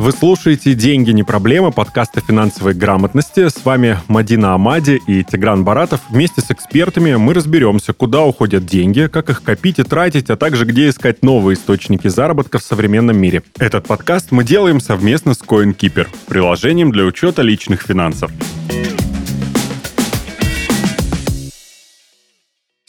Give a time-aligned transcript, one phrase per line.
[0.00, 3.50] Вы слушаете «Деньги не проблема» подкаста финансовой грамотности.
[3.50, 6.00] С вами Мадина Амади и Тигран Баратов.
[6.08, 10.64] Вместе с экспертами мы разберемся, куда уходят деньги, как их копить и тратить, а также
[10.64, 13.42] где искать новые источники заработка в современном мире.
[13.58, 18.30] Этот подкаст мы делаем совместно с CoinKeeper, приложением для учета личных финансов.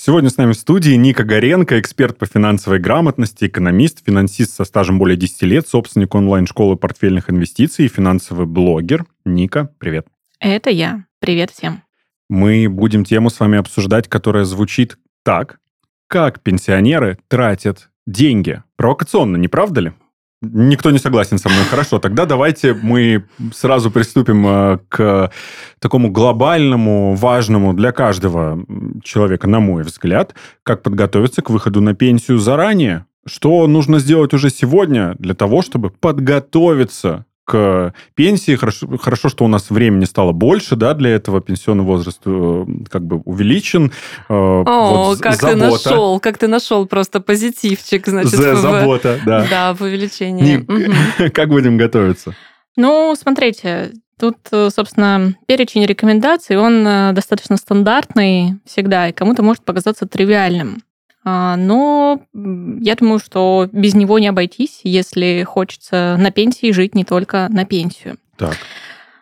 [0.04, 4.98] Сегодня с нами в студии Ника Горенко, эксперт по финансовой грамотности, экономист, финансист со стажем
[4.98, 9.06] более 10 лет, собственник онлайн-школы портфельных инвестиций и финансовый блогер.
[9.26, 10.08] Ника, привет.
[10.40, 11.06] Это я.
[11.20, 11.84] Привет всем.
[12.32, 15.60] Мы будем тему с вами обсуждать, которая звучит так.
[16.08, 18.64] Как пенсионеры тратят деньги?
[18.78, 19.94] Провокационно, не правда ли?
[20.42, 21.64] Никто не согласен со мной.
[21.66, 25.32] Хорошо, тогда давайте мы сразу приступим э, к
[25.80, 28.66] такому глобальному, важному для каждого
[29.04, 30.34] человека, на мой взгляд,
[30.64, 33.06] как подготовиться к выходу на пенсию заранее.
[33.28, 38.56] Что нужно сделать уже сегодня для того, чтобы подготовиться к пенсии.
[38.56, 43.06] Хорошо, хорошо, что у нас времени стало больше, да, для этого пенсионный возраст э, как
[43.06, 43.92] бы увеличен.
[44.30, 45.54] Э, О, вот как забота.
[45.54, 48.32] ты нашел, как ты нашел просто позитивчик, значит.
[48.32, 49.48] За, в, забота, да.
[49.50, 50.58] Да, в увеличении.
[50.58, 51.30] угу.
[51.34, 52.36] Как будем готовиться?
[52.78, 56.84] Ну, смотрите, Тут, э, собственно, перечень рекомендаций, он
[57.16, 60.84] достаточно стандартный всегда, и кому-то может показаться тривиальным.
[61.24, 67.04] А, но я думаю, что без него не обойтись, если хочется на пенсии жить не
[67.04, 68.18] только на пенсию.
[68.38, 68.58] Так.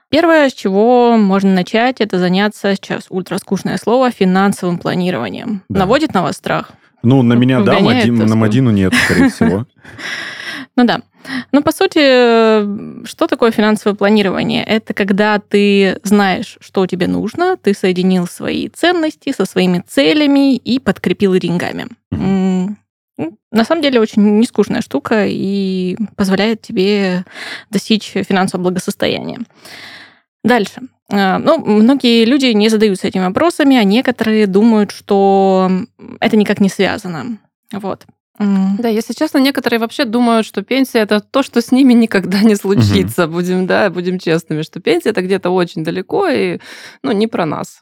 [0.10, 5.62] Первое, с чего можно начать, это заняться, сейчас ультраскучное слово, финансовым планированием.
[5.70, 5.82] Да.
[5.82, 6.72] Наводит на вас страх?
[7.04, 9.66] Ну, на меня да, Мадин, на Мадину нет, скорее всего.
[10.76, 11.02] Ну да.
[11.52, 14.64] Ну, по сути, что такое финансовое планирование?
[14.64, 20.80] Это когда ты знаешь, что тебе нужно, ты соединил свои ценности со своими целями и
[20.80, 21.88] подкрепил деньгами.
[22.14, 22.76] Mm-hmm.
[23.52, 27.26] На самом деле очень нескучная штука и позволяет тебе
[27.70, 29.40] достичь финансового благосостояния.
[30.44, 30.82] Дальше.
[31.12, 35.70] А, ну, многие люди не задаются этими вопросами, а некоторые думают, что
[36.20, 37.40] это никак не связано.
[37.74, 38.06] Вот.
[38.40, 38.78] Mm.
[38.78, 42.56] Да, если честно, некоторые вообще думают, что пенсия это то, что с ними никогда не
[42.56, 43.24] случится.
[43.24, 43.28] Mm-hmm.
[43.28, 46.60] Будем, да, будем честными, что пенсия это где-то очень далеко и
[47.04, 47.82] ну, не про нас.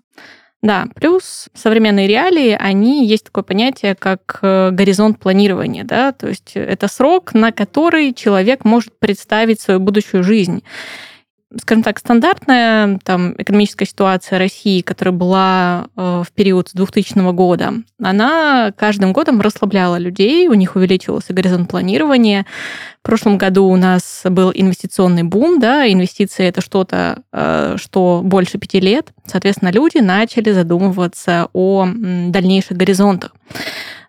[0.63, 6.53] Да, плюс современные реалии, они есть такое понятие, как э, горизонт планирования, да, то есть
[6.55, 10.63] это срок, на который человек может представить свою будущую жизнь
[11.55, 17.73] скажем так, стандартная там, экономическая ситуация России, которая была э, в период с 2000 года,
[18.01, 22.45] она каждым годом расслабляла людей, у них увеличивался горизонт планирования.
[23.01, 28.57] В прошлом году у нас был инвестиционный бум, да, инвестиции это что-то, э, что больше
[28.57, 29.13] пяти лет.
[29.25, 33.33] Соответственно, люди начали задумываться о дальнейших горизонтах.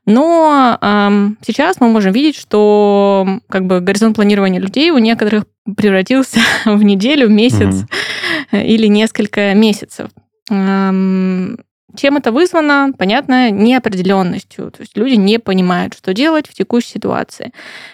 [0.08, 5.44] Но эм, сейчас мы можем видеть, что как бы горизонт планирования людей у некоторых
[5.76, 7.84] превратился в неделю, месяц
[8.52, 10.08] или несколько месяцев.
[10.50, 11.58] Эм,
[11.94, 12.94] чем это вызвано?
[12.96, 14.70] Понятно, неопределенностью.
[14.70, 17.52] То есть люди не понимают, что делать в текущей ситуации.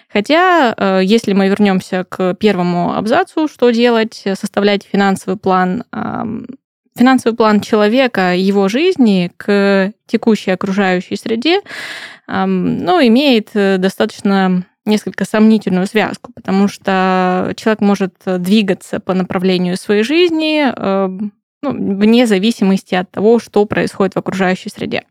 [0.09, 5.83] Хотя, э, если мы вернемся к первому абзацу, что делать, составлять финансовый план,
[6.97, 11.61] финансовый план человека, его жизни к текущей окружающей среде,
[12.27, 20.03] ну, имеет э, достаточно несколько сомнительную связку, потому что человек может двигаться по направлению своей
[20.03, 20.65] жизни
[21.65, 25.05] ну, вне зависимости от того, что происходит в окружающей среде.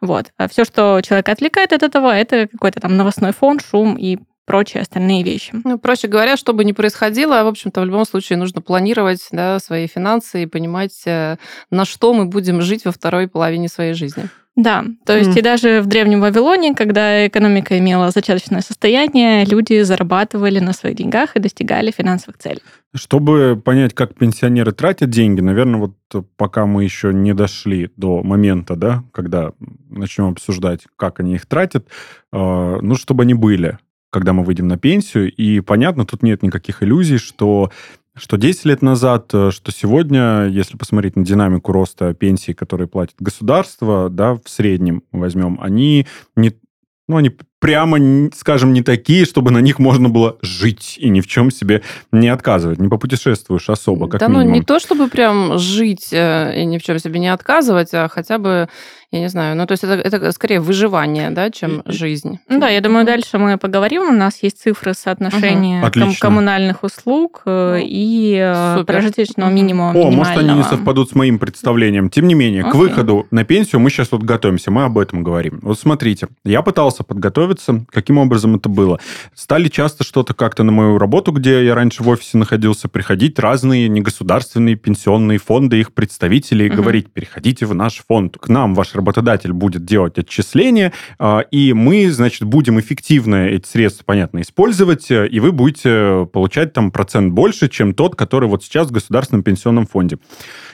[0.00, 0.32] Вот.
[0.36, 4.18] А все, что человек отвлекает от этого, это какой-то там новостной фон, шум и
[4.50, 5.52] прочие остальные вещи.
[5.62, 9.60] Ну, проще говоря, что бы ни происходило, в общем-то, в любом случае нужно планировать да,
[9.60, 11.36] свои финансы и понимать, э,
[11.70, 14.24] на что мы будем жить во второй половине своей жизни.
[14.56, 15.38] Да, то есть mm.
[15.38, 21.36] и даже в Древнем Вавилоне, когда экономика имела зачаточное состояние, люди зарабатывали на своих деньгах
[21.36, 22.60] и достигали финансовых целей.
[22.92, 28.74] Чтобы понять, как пенсионеры тратят деньги, наверное, вот пока мы еще не дошли до момента,
[28.74, 29.52] да, когда
[29.88, 31.86] начнем обсуждать, как они их тратят,
[32.32, 33.78] э, ну, чтобы они были
[34.10, 35.32] когда мы выйдем на пенсию.
[35.32, 37.70] И понятно, тут нет никаких иллюзий, что
[38.16, 43.14] что 10 лет назад, э, что сегодня, если посмотреть на динамику роста пенсий, которые платит
[43.18, 46.52] государство, да, в среднем возьмем, они не,
[47.08, 47.30] ну, они
[47.60, 51.82] прямо, скажем, не такие, чтобы на них можно было жить и ни в чем себе
[52.10, 52.78] не отказывать.
[52.78, 54.48] Не попутешествуешь особо, как да, минимум.
[54.48, 58.08] ну не то, чтобы прям жить э, и ни в чем себе не отказывать, а
[58.08, 58.68] хотя бы,
[59.10, 62.38] я не знаю, ну то есть это, это скорее выживание, да, чем жизнь.
[62.48, 64.02] Да, я думаю, дальше мы поговорим.
[64.02, 65.92] У нас есть цифры соотношения угу.
[65.92, 68.94] ком- коммунальных услуг э, ну, и э, Супер.
[68.94, 72.10] прожиточного минимума О, может, они не совпадут с моим представлением.
[72.10, 72.72] Тем не менее, Окей.
[72.72, 75.58] к выходу на пенсию мы сейчас вот готовимся, мы об этом говорим.
[75.62, 77.84] Вот смотрите, я пытался подготовить готовиться.
[77.90, 78.98] Каким образом это было?
[79.34, 83.88] Стали часто что-то как-то на мою работу, где я раньше в офисе находился, приходить разные
[83.88, 86.78] негосударственные пенсионные фонды, их представители, и угу.
[86.78, 88.36] говорить, переходите в наш фонд.
[88.38, 94.04] К нам ваш работодатель будет делать отчисления, а, и мы, значит, будем эффективно эти средства,
[94.04, 98.92] понятно, использовать, и вы будете получать там процент больше, чем тот, который вот сейчас в
[98.92, 100.18] государственном пенсионном фонде.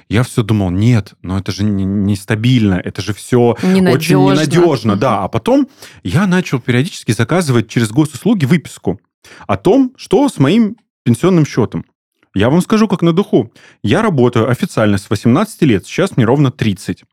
[0.09, 3.91] Я все думал, нет, но это же нестабильно, не это же все ненадежно.
[3.91, 4.97] очень ненадежно.
[4.97, 5.69] Да, а потом
[6.03, 9.01] я начал периодически заказывать через госуслуги выписку
[9.47, 11.85] о том, что с моим пенсионным счетом.
[12.37, 13.51] Я вам скажу, как на духу.
[13.83, 17.05] Я работаю официально с 18 лет, сейчас мне ровно 30.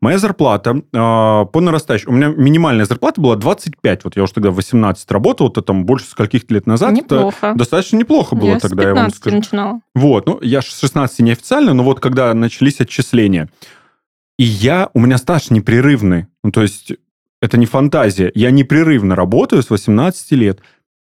[0.00, 2.08] Моя зарплата э, по нарастающей...
[2.08, 4.04] У меня минимальная зарплата была 25.
[4.04, 6.92] Вот я уже тогда 18 работал, это там больше скольких лет назад.
[6.92, 7.48] Неплохо.
[7.48, 9.36] Это достаточно неплохо было я тогда, с 15 я вам скажу.
[9.36, 9.80] начинала.
[9.94, 13.50] Вот, ну, я с 16 неофициально, но вот когда начались отчисления,
[14.38, 14.88] и я...
[14.94, 16.26] У меня стаж непрерывный.
[16.42, 16.94] Ну, то есть
[17.42, 18.32] это не фантазия.
[18.34, 20.62] Я непрерывно работаю с 18 лет.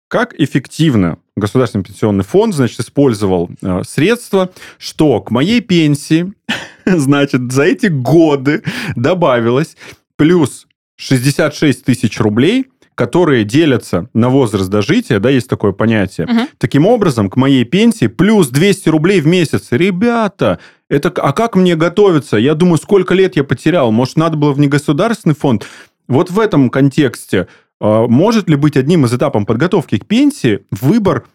[0.07, 4.49] Как эффективно Государственный пенсионный фонд, значит, использовал э, средства,
[4.79, 6.33] что к моей пенсии,
[6.85, 8.63] значит, за эти годы
[8.95, 9.77] добавилось
[10.15, 16.25] плюс 66 тысяч рублей, которые делятся на возраст дожития, да, есть такое понятие.
[16.25, 16.47] Угу.
[16.57, 19.67] Таким образом, к моей пенсии плюс 200 рублей в месяц.
[19.69, 20.57] Ребята,
[20.89, 22.37] это, а как мне готовиться?
[22.37, 23.91] Я думаю, сколько лет я потерял?
[23.91, 25.67] Может, надо было в негосударственный фонд?
[26.07, 27.47] Вот в этом контексте
[27.79, 31.25] может ли быть одним из этапов подготовки к пенсии выбор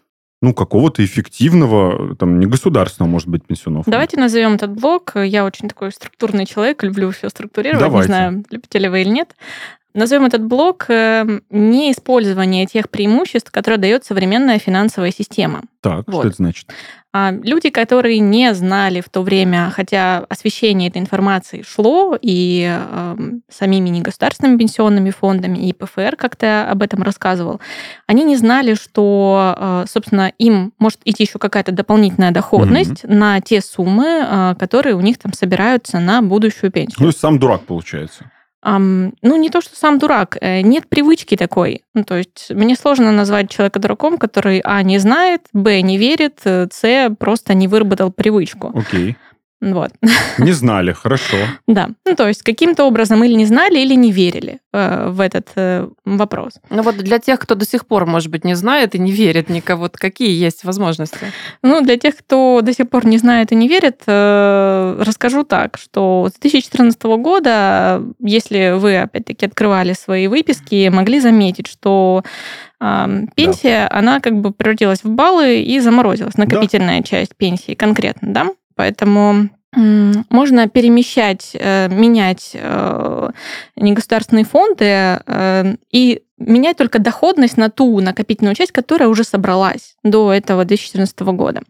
[0.41, 3.95] ну, какого-то эффективного, там, не государственного, может быть, пенсионного фонда.
[3.95, 5.13] Давайте назовем этот блок.
[5.15, 7.79] Я очень такой структурный человек, люблю все структурировать.
[7.79, 8.09] Давайте.
[8.09, 9.35] Не знаю, любите ли вы или нет.
[9.93, 15.61] Назовем этот блок эм, неиспользование тех преимуществ, которые дает современная финансовая система.
[15.81, 16.21] Так, вот.
[16.21, 16.67] что это значит?
[17.15, 23.15] А люди, которые не знали в то время, хотя освещение этой информации шло, и э,
[23.49, 27.61] самими негосударственными пенсионными фондами, и ПФР как-то об этом рассказывал,
[28.07, 33.13] они не знали, что, э, собственно, им может идти еще какая-то дополнительная доходность mm-hmm.
[33.13, 37.05] на те суммы, э, которые у них там собираются на будущую пенсию.
[37.05, 38.31] Ну, сам дурак получается.
[38.63, 41.83] Um, ну, не то, что сам дурак, э, нет привычки такой.
[41.93, 46.39] Ну, то есть мне сложно назвать человека дураком, который, а, не знает, б, не верит,
[46.45, 48.71] э, с, просто не выработал привычку.
[48.73, 49.09] Окей.
[49.11, 49.15] Okay.
[49.63, 49.91] Вот.
[50.37, 51.37] Не знали, хорошо.
[51.67, 51.89] Да.
[52.05, 55.87] Ну, то есть каким-то образом или не знали, или не верили э, в этот э,
[56.05, 56.59] вопрос.
[56.69, 59.49] Ну вот для тех, кто до сих пор, может быть, не знает и не верит
[59.49, 61.31] никого, вот какие есть возможности?
[61.63, 65.77] Ну, для тех, кто до сих пор не знает и не верит, э, расскажу так,
[65.77, 72.23] что с 2014 года, если вы, опять-таки, открывали свои выписки, могли заметить, что
[73.35, 73.97] пенсия, да.
[73.97, 77.03] она как бы превратилась в баллы и заморозилась, накопительная да.
[77.03, 78.47] часть пенсии конкретно, да?
[78.83, 83.29] Поэтому можно перемещать, э, менять э,
[83.77, 90.33] негосударственные фонды э, и менять только доходность на ту накопительную часть, которая уже собралась до
[90.33, 91.61] этого 2014 года.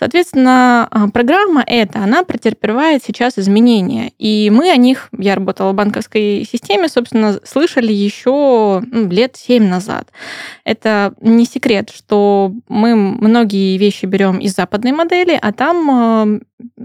[0.00, 4.12] Соответственно, а, программа эта, она претерпевает сейчас изменения.
[4.16, 9.62] И мы о них, я работала в банковской системе, собственно, слышали еще ну, лет 7
[9.62, 10.08] назад.
[10.64, 16.26] Это не секрет, что мы многие вещи берем из западной модели, а там а,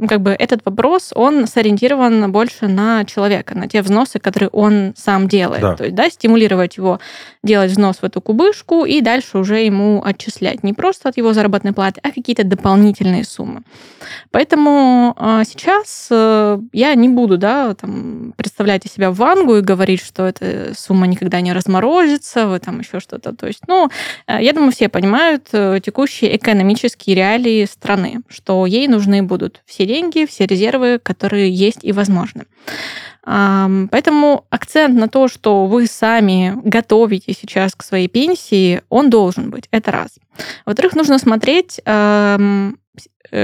[0.07, 5.27] как бы этот вопрос, он сориентирован больше на человека, на те взносы, которые он сам
[5.27, 5.61] делает.
[5.61, 5.75] Да.
[5.75, 6.99] То есть, да, стимулировать его
[7.43, 11.73] делать взнос в эту кубышку и дальше уже ему отчислять не просто от его заработной
[11.73, 13.63] платы, а какие-то дополнительные суммы.
[14.31, 20.01] Поэтому а, сейчас э, я не буду да, там, представлять из себя вангу и говорить,
[20.01, 23.35] что эта сумма никогда не разморозится, вы там еще что-то.
[23.35, 23.89] То есть, ну,
[24.27, 29.85] э, я думаю, все понимают э, текущие экономические реалии страны, что ей нужны будут все
[29.85, 32.45] деньги, все резервы, которые есть и возможны.
[33.25, 39.67] Поэтому акцент на то, что вы сами готовите сейчас к своей пенсии, он должен быть.
[39.71, 40.19] Это раз.
[40.65, 41.79] Во-вторых, нужно смотреть,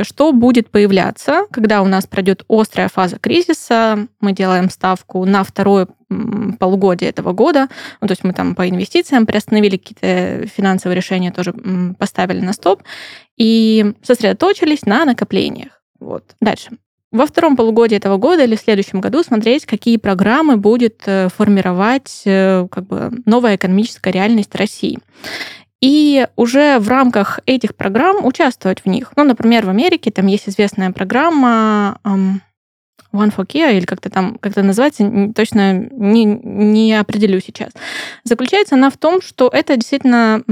[0.03, 4.08] что будет появляться, когда у нас пройдет острая фаза кризиса.
[4.20, 5.88] Мы делаем ставку на второе
[6.60, 7.67] полугодие этого года.
[8.00, 11.53] Ну, то есть мы там по инвестициям приостановили какие-то финансовые решения, тоже
[11.98, 12.84] поставили на стоп
[13.38, 15.81] и сосредоточились на накоплениях.
[16.00, 16.24] Вот.
[16.39, 16.72] Дальше
[17.12, 22.22] во втором полугодии этого года или в следующем году смотреть, какие программы будет э, формировать
[22.25, 25.00] э, как бы, новая экономическая реальность России.
[25.82, 29.14] И уже в рамках этих программ участвовать в них.
[29.16, 31.98] Ну, например, в Америке там есть известная программа
[33.14, 37.72] One for Kia, или как-то там как то называется, точно не, не определю сейчас.
[38.24, 40.44] Заключается она в том, что это действительно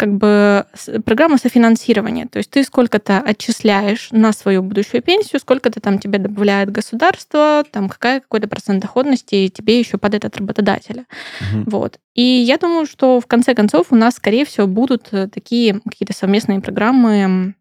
[0.00, 0.64] как бы
[1.04, 2.26] программа софинансирования.
[2.26, 7.90] То есть ты сколько-то отчисляешь на свою будущую пенсию, сколько-то там тебе добавляет государство, там
[7.90, 11.04] какая какой-то процент доходности тебе еще падает от работодателя.
[11.52, 11.64] Угу.
[11.66, 11.98] Вот.
[12.14, 16.14] И я думаю, что в конце концов у нас, скорее всего, будут э, такие какие-то
[16.14, 17.54] совместные программы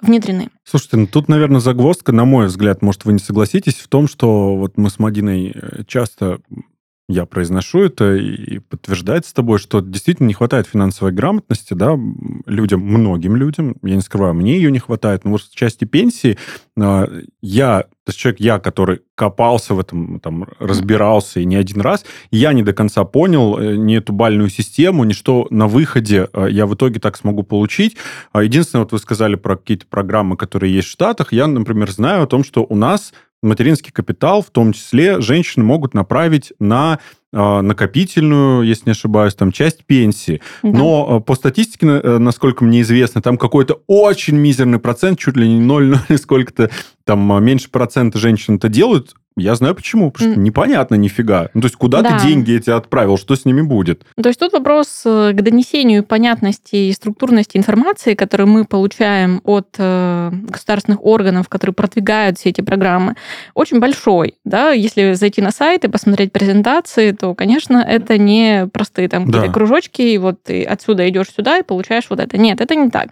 [0.00, 0.48] внедрены.
[0.64, 4.56] Слушайте, ну тут, наверное, загвоздка, на мой взгляд, может, вы не согласитесь, в том, что
[4.56, 6.40] вот мы с Мадиной э, часто
[7.08, 11.98] я произношу это и подтверждает с тобой, что действительно не хватает финансовой грамотности, да,
[12.44, 16.36] людям, многим людям, я не скрываю, мне ее не хватает, но вот в части пенсии
[16.78, 17.08] а,
[17.40, 22.04] я, то есть человек, я, который копался в этом, там, разбирался и не один раз,
[22.30, 26.44] я не до конца понял э, ни эту бальную систему, ни что на выходе а,
[26.44, 27.96] я в итоге так смогу получить.
[28.32, 32.24] А единственное, вот вы сказали про какие-то программы, которые есть в Штатах, я, например, знаю
[32.24, 36.98] о том, что у нас материнский капитал, в том числе, женщины могут направить на
[37.32, 40.40] а, накопительную, если не ошибаюсь, там часть пенсии.
[40.62, 40.70] Да.
[40.70, 45.46] Но а, по статистике, э, насколько мне известно, там какой-то очень мизерный процент, чуть ли
[45.46, 46.70] не 0, сколько-то,
[47.04, 49.14] там а, меньше процента женщин это делают.
[49.38, 51.48] Я знаю почему, потому что непонятно нифига.
[51.54, 52.18] Ну, то есть куда да.
[52.18, 54.04] ты деньги эти отправил, что с ними будет?
[54.20, 59.68] То есть тут вопрос э, к донесению понятности и структурности информации, которую мы получаем от
[59.78, 63.14] э, государственных органов, которые продвигают все эти программы,
[63.54, 64.34] очень большой.
[64.44, 64.70] Да?
[64.72, 69.52] Если зайти на сайт и посмотреть презентации, то, конечно, это не простые там какие-то да.
[69.52, 72.36] кружочки, и вот ты отсюда идешь сюда и получаешь вот это.
[72.36, 73.10] Нет, это не так.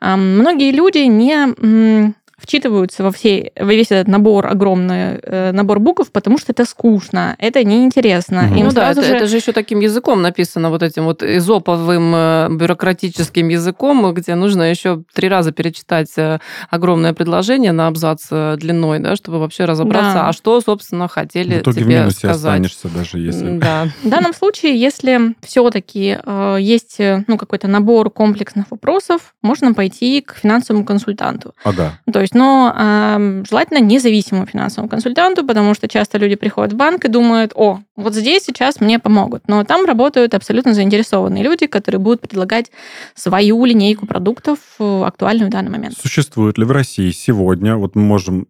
[0.00, 6.38] Многие люди не вчитываются во, все, во весь этот набор, огромный э, набор букв, потому
[6.38, 8.48] что это скучно, это неинтересно.
[8.50, 8.64] Угу.
[8.64, 9.14] ну да, это же...
[9.14, 14.62] это же еще таким языком написано, вот этим вот изоповым э, бюрократическим языком, где нужно
[14.62, 16.38] еще три раза перечитать э,
[16.70, 20.28] огромное предложение на абзац э, длиной, да, чтобы вообще разобраться, да.
[20.28, 22.36] а что, собственно, хотели в итоге тебе в минусе сказать.
[22.36, 23.58] останешься даже если...
[23.58, 23.88] Да.
[24.02, 30.34] В данном случае, если все-таки э, есть ну, какой-то набор комплексных вопросов, можно пойти к
[30.34, 31.54] финансовому консультанту.
[31.64, 31.98] Ага.
[32.12, 37.04] То есть но э, желательно независимому финансовому консультанту, потому что часто люди приходят в банк
[37.04, 39.44] и думают, о, вот здесь сейчас мне помогут.
[39.48, 42.70] Но там работают абсолютно заинтересованные люди, которые будут предлагать
[43.14, 45.96] свою линейку продуктов, актуальную в данный момент.
[45.96, 48.46] Существует ли в России сегодня, вот мы можем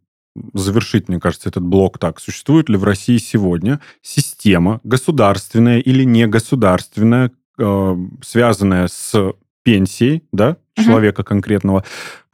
[0.53, 2.21] завершить, мне кажется, этот блок так.
[2.21, 11.23] Существует ли в России сегодня система государственная или негосударственная, э, связанная с пенсией, да, человека
[11.23, 11.26] uh-huh.
[11.26, 11.85] конкретного,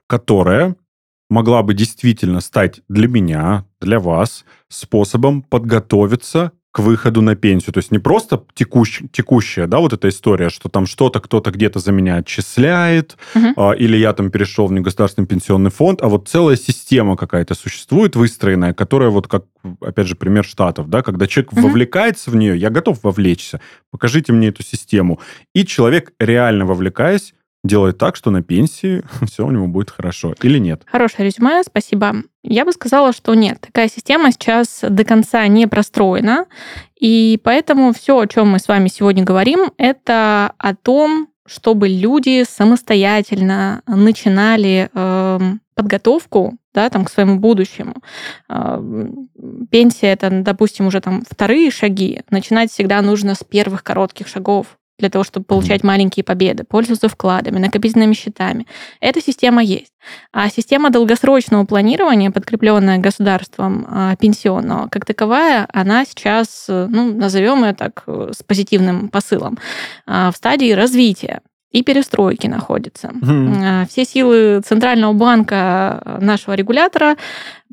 [0.06, 0.76] которая
[1.30, 7.72] могла бы действительно стать для меня, для вас способом подготовиться к выходу на пенсию.
[7.72, 11.80] То есть не просто текущ, текущая, да, вот эта история, что там что-то кто-то где-то
[11.80, 13.54] за меня отчисляет, uh-huh.
[13.56, 18.14] а, или я там перешел в негосударственный пенсионный фонд, а вот целая система какая-то существует,
[18.14, 19.46] выстроенная, которая вот как,
[19.80, 21.62] опять же, пример Штатов, да, когда человек uh-huh.
[21.62, 23.60] вовлекается в нее, я готов вовлечься,
[23.90, 25.18] покажите мне эту систему.
[25.54, 30.34] И человек, реально вовлекаясь, делает так, что на пенсии все у него будет хорошо.
[30.42, 30.82] Или нет?
[30.86, 32.16] Хорошее резюме, спасибо.
[32.42, 33.60] Я бы сказала, что нет.
[33.60, 36.46] Такая система сейчас до конца не простроена.
[36.98, 42.44] И поэтому все, о чем мы с вами сегодня говорим, это о том, чтобы люди
[42.48, 45.40] самостоятельно начинали э,
[45.74, 47.94] подготовку да, там, к своему будущему.
[48.48, 48.80] Э,
[49.70, 52.22] пенсия это, допустим, уже там вторые шаги.
[52.30, 57.58] Начинать всегда нужно с первых коротких шагов для того, чтобы получать маленькие победы, пользоваться вкладами,
[57.58, 58.66] накопительными счетами.
[59.00, 59.92] Эта система есть.
[60.32, 67.74] А система долгосрочного планирования, подкрепленная государством э, пенсионного, как таковая, она сейчас, ну, назовем ее
[67.74, 69.58] так, э, с позитивным посылом,
[70.06, 71.40] э, в стадии развития
[71.70, 73.08] и перестройки находится.
[73.08, 73.88] Mm-hmm.
[73.88, 77.16] Все силы Центрального банка нашего регулятора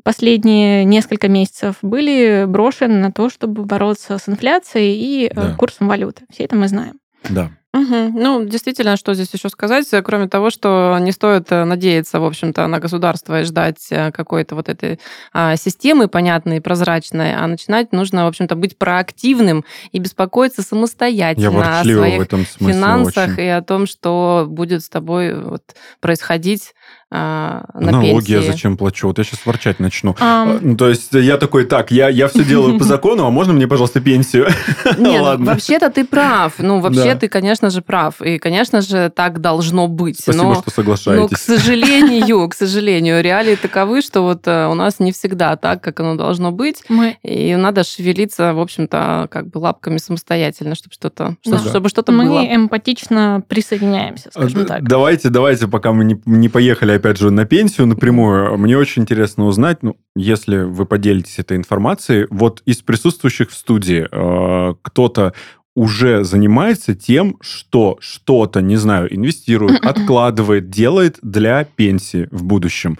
[0.04, 5.54] последние несколько месяцев были брошены на то, чтобы бороться с инфляцией и да.
[5.58, 6.24] курсом валюты.
[6.32, 6.98] Все это мы знаем.
[7.28, 7.50] Да.
[7.74, 8.12] Угу.
[8.14, 12.66] Ну, действительно, что здесь еще сказать, кроме того, что не стоит э, надеяться, в общем-то,
[12.66, 14.98] на государство и ждать э, какой-то вот этой
[15.34, 21.84] а, системы понятной, прозрачной, а начинать нужно, в общем-то, быть проактивным и беспокоиться самостоятельно о
[21.84, 22.26] своих
[22.58, 23.44] финансах очень.
[23.44, 25.62] и о том, что будет с тобой вот
[26.00, 26.72] происходить
[27.10, 28.32] на Налоги пенсии.
[28.32, 29.06] я зачем плачу?
[29.06, 30.12] Вот я сейчас ворчать начну.
[30.12, 30.58] Um...
[30.60, 33.66] Ну, то есть я такой, так, я, я все делаю по закону, а можно мне,
[33.66, 34.48] пожалуйста, пенсию?
[34.98, 36.54] Нет, вообще-то ты прав.
[36.58, 38.20] Ну, вообще ты, конечно же, прав.
[38.20, 40.20] И, конечно же, так должно быть.
[40.20, 41.20] Спасибо, что соглашаетесь.
[41.20, 45.82] Но, к сожалению, к сожалению, реалии таковы, что вот э, у нас не всегда так,
[45.82, 46.82] как оно должно быть.
[47.22, 52.40] И надо шевелиться, в общем-то, как бы лапками самостоятельно, чтобы что-то чтобы что-то было.
[52.40, 54.86] Мы эмпатично присоединяемся, скажем так.
[54.86, 59.82] Давайте, давайте, пока мы не поехали опять же, на пенсию напрямую, мне очень интересно узнать,
[59.82, 65.32] ну, если вы поделитесь этой информацией, вот из присутствующих в студии э, кто-то
[65.74, 72.98] уже занимается тем, что что-то, не знаю, инвестирует, откладывает, делает для пенсии в будущем.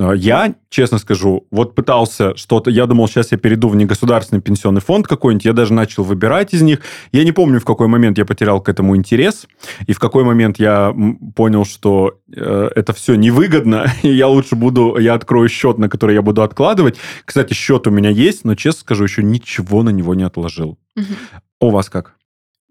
[0.00, 2.70] А, я, честно скажу, вот пытался что-то...
[2.70, 5.44] Я думал, сейчас я перейду в негосударственный пенсионный фонд какой-нибудь.
[5.44, 6.80] Я даже начал выбирать из них.
[7.12, 9.46] Я не помню, в какой момент я потерял к этому интерес.
[9.86, 10.94] И в какой момент я
[11.34, 13.86] понял, что э, это все невыгодно.
[14.02, 14.96] И я лучше буду...
[14.98, 16.96] Я открою счет, на который я буду откладывать.
[17.24, 20.78] Кстати, счет у меня есть, но, честно скажу, еще ничего на него не отложил.
[20.96, 21.04] Угу.
[21.60, 22.14] У вас как?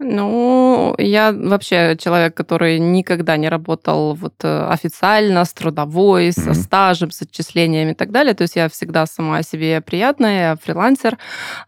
[0.02, 6.54] Ну, я вообще человек, который никогда не работал вот э, официально, с трудовой, mm-hmm.
[6.54, 8.34] со стажем, с отчислениями и так далее.
[8.34, 11.18] То есть я всегда сама себе приятная, фрилансер,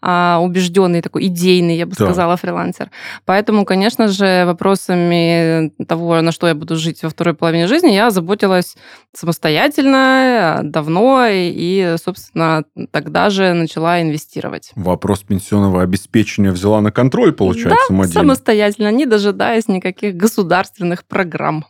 [0.01, 2.05] а, убежденный такой идейный, я бы да.
[2.05, 2.89] сказала, фрилансер.
[3.25, 8.11] Поэтому, конечно же, вопросами того, на что я буду жить во второй половине жизни, я
[8.11, 8.77] заботилась
[9.13, 14.71] самостоятельно, давно, и, собственно, тогда же начала инвестировать.
[14.75, 21.65] Вопрос пенсионного обеспечения взяла на контроль, получается, да, самостоятельно, не дожидаясь никаких государственных программ.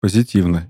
[0.00, 0.66] Позитивно.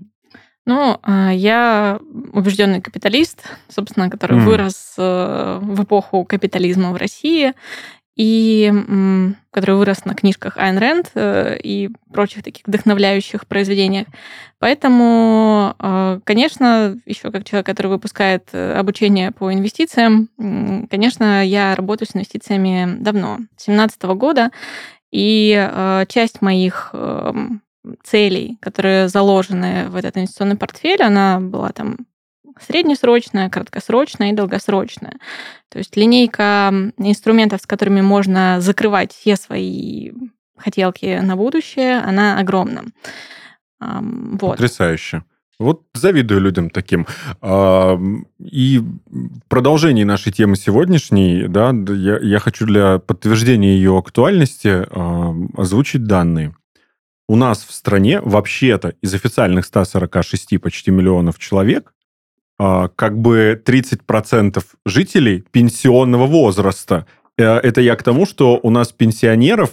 [0.69, 1.99] Ну, а, я
[2.31, 4.43] убежденный капиталист, собственно, который mm.
[4.43, 7.53] вырос э, в эпоху капитализма в России
[8.15, 8.71] и
[9.49, 14.05] который вырос на книжках Айн Рэнд э, и прочих таких вдохновляющих давляющих
[14.59, 20.29] Поэтому, э, конечно, еще как человек, который выпускает обучение по инвестициям,
[20.91, 24.51] конечно, я работаю с инвестициями давно, с 2017 года,
[25.11, 27.33] и э, часть моих э,
[28.03, 31.97] целей, которые заложены в этот инвестиционный портфель, она была там
[32.59, 35.17] среднесрочная, краткосрочная и долгосрочная.
[35.69, 40.11] То есть линейка инструментов, с которыми можно закрывать все свои
[40.57, 42.85] хотелки на будущее, она огромна.
[43.79, 44.57] Вот.
[44.57, 45.23] Потрясающе.
[45.59, 47.05] Вот завидую людям таким.
[47.43, 54.85] И в продолжении нашей темы сегодняшней, да, я, я хочу для подтверждения ее актуальности
[55.59, 56.55] озвучить данные.
[57.27, 61.93] У нас в стране вообще-то из официальных 146 почти миллионов человек
[62.57, 67.05] а, как бы 30% жителей пенсионного возраста.
[67.37, 69.69] Э, это я к тому, что у нас пенсионеров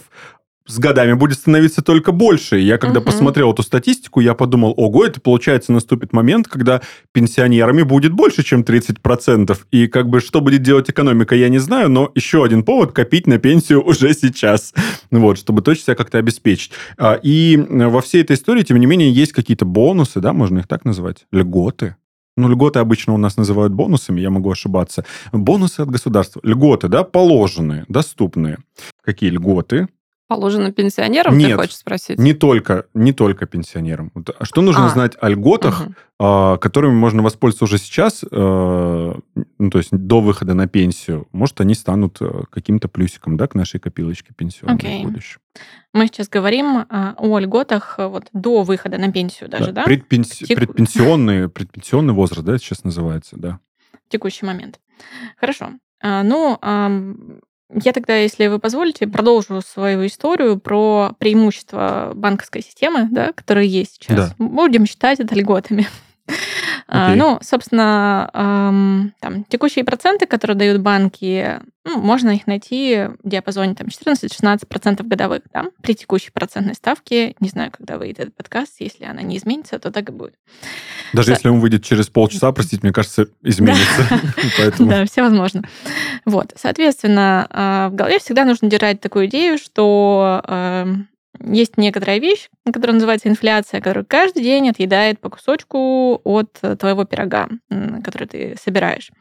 [0.67, 2.59] с годами будет становиться только больше.
[2.59, 3.07] Я когда угу.
[3.07, 6.81] посмотрел эту статистику, я подумал, ого, это получается наступит момент, когда
[7.13, 9.57] пенсионерами будет больше, чем 30%.
[9.71, 13.27] И как бы что будет делать экономика, я не знаю, но еще один повод копить
[13.27, 14.73] на пенсию уже сейчас.
[15.09, 16.71] Вот, чтобы точно себя как-то обеспечить.
[16.97, 20.67] А, и во всей этой истории, тем не менее, есть какие-то бонусы, да, можно их
[20.67, 21.95] так назвать, льготы.
[22.37, 25.03] Ну, льготы обычно у нас называют бонусами, я могу ошибаться.
[25.31, 26.39] Бонусы от государства.
[26.43, 28.59] Льготы, да, положенные, доступные.
[29.03, 29.87] Какие льготы?
[30.27, 32.19] Положено пенсионерам, Нет, ты хочешь спросить?
[32.19, 34.11] не только, не только пенсионерам.
[34.37, 34.89] А что нужно а.
[34.89, 35.87] знать о льготах,
[36.19, 36.59] угу.
[36.59, 39.17] которыми можно воспользоваться уже сейчас, а,
[39.57, 41.29] ну, то есть до выхода на пенсию?
[41.31, 45.01] Может, они станут э, каким-то плюсиком, да, к нашей копилочке пенсионной okay.
[45.01, 45.39] в будущем.
[45.93, 49.83] Мы сейчас говорим а, о льготах э, вот до выхода на пенсию даже, да?
[49.83, 49.83] да?
[49.85, 50.45] Предпенси...
[50.45, 50.57] Тек...
[50.57, 53.59] Предпенсионный, предпенсионный возраст, да, сейчас называется, да.
[54.09, 54.81] текущий момент.
[55.37, 55.69] Хорошо.
[56.01, 56.59] А, ну,
[57.73, 63.95] я тогда, если вы позволите, продолжу свою историю про преимущества банковской системы, да, которые есть
[64.01, 64.29] сейчас.
[64.29, 64.35] Да.
[64.37, 65.87] Будем считать это льготами.
[66.89, 67.15] Okay.
[67.15, 73.87] Ну, собственно, там, текущие проценты, которые дают банки, ну, можно их найти в диапазоне там,
[73.87, 77.35] 14-16% годовых да, при текущей процентной ставке.
[77.39, 80.35] Не знаю, когда выйдет этот подкаст, если она не изменится, то так и будет.
[81.13, 81.33] Даже да.
[81.33, 84.21] если он выйдет через полчаса, простите, мне кажется, изменится.
[84.79, 85.63] Да, все возможно.
[86.25, 90.41] Вот, соответственно, а, в голове всегда нужно держать такую идею, что
[91.43, 97.49] есть некоторая вещь, которая называется инфляция, которая каждый день отъедает по кусочку от твоего пирога,
[98.03, 99.11] который ты собираешь.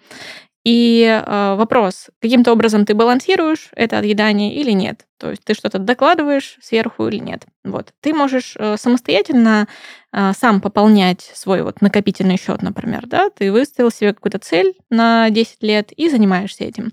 [0.67, 5.07] И э, вопрос, каким-то образом ты балансируешь это отъедание или нет?
[5.17, 7.47] То есть ты что-то докладываешь сверху или нет?
[7.63, 7.93] Вот.
[8.01, 9.69] Ты можешь э, самостоятельно
[10.13, 13.31] э, сам пополнять свой вот накопительный счет, например, да?
[13.31, 16.91] Ты выставил себе какую-то цель на 10 лет и занимаешься этим.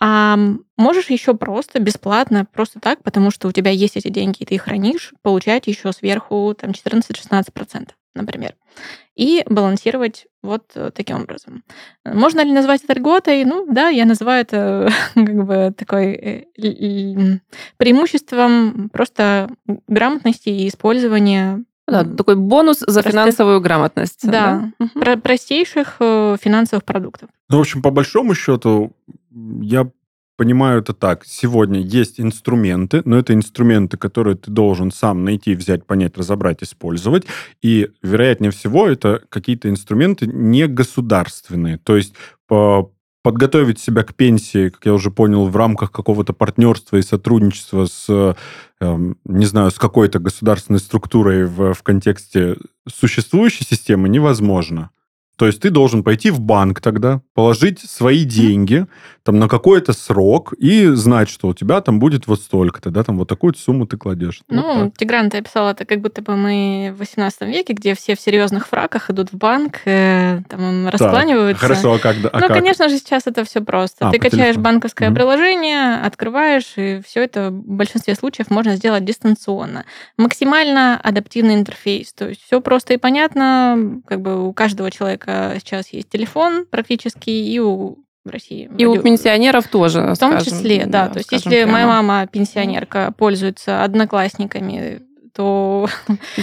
[0.00, 0.36] А
[0.76, 4.56] можешь еще просто бесплатно, просто так, потому что у тебя есть эти деньги, и ты
[4.56, 8.54] их хранишь, получать еще сверху там 14-16%, например.
[9.14, 11.62] И балансировать вот э, таким образом.
[12.04, 13.44] Можно ли назвать это льготой?
[13.44, 16.06] Ну, да, я называю это как бы такой
[16.56, 17.38] э,
[17.76, 19.50] преимуществом просто
[19.86, 23.12] грамотности и использования да, такой бонус за Простых...
[23.12, 24.20] финансовую грамотность.
[24.22, 24.86] Да, да?
[24.86, 25.20] Угу.
[25.20, 27.28] простейших э, финансовых продуктов.
[27.50, 28.92] Ну, в общем, по большому счету,
[29.60, 29.90] я
[30.36, 31.24] понимаю это так.
[31.24, 37.26] Сегодня есть инструменты, но это инструменты, которые ты должен сам найти, взять, понять, разобрать, использовать.
[37.62, 41.78] И, вероятнее всего, это какие-то инструменты не государственные.
[41.78, 42.14] То есть
[42.46, 42.90] по
[43.22, 48.36] подготовить себя к пенсии, как я уже понял, в рамках какого-то партнерства и сотрудничества с,
[48.80, 54.90] эм, не знаю, с какой-то государственной структурой в, в контексте существующей системы невозможно.
[55.36, 58.86] То есть ты должен пойти в банк тогда, положить свои деньги
[59.24, 63.16] там на какой-то срок и знать, что у тебя там будет вот столько-то, да, там
[63.16, 64.42] вот такую сумму ты кладешь.
[64.48, 68.16] Ну, вот Тигран, ты описал это как будто бы мы в 18 веке, где все
[68.16, 71.60] в серьезных фраках идут в банк, э, там раскланиваются.
[71.60, 72.16] Так, хорошо, а как?
[72.32, 72.58] А ну, как?
[72.58, 74.06] конечно же, сейчас это все просто.
[74.06, 74.64] А, ты качаешь телефону.
[74.64, 75.16] банковское Мгм.
[75.16, 79.86] приложение, открываешь, и все это в большинстве случаев можно сделать дистанционно.
[80.18, 82.12] Максимально адаптивный интерфейс.
[82.12, 84.02] То есть все просто и понятно.
[84.06, 88.70] Как бы у каждого человека сейчас есть телефон практически, и у в России.
[88.78, 91.08] И у пенсионеров тоже, в том скажем, числе, да.
[91.08, 92.02] То есть, если моя прямо.
[92.02, 95.02] мама пенсионерка пользуется одноклассниками,
[95.36, 95.88] то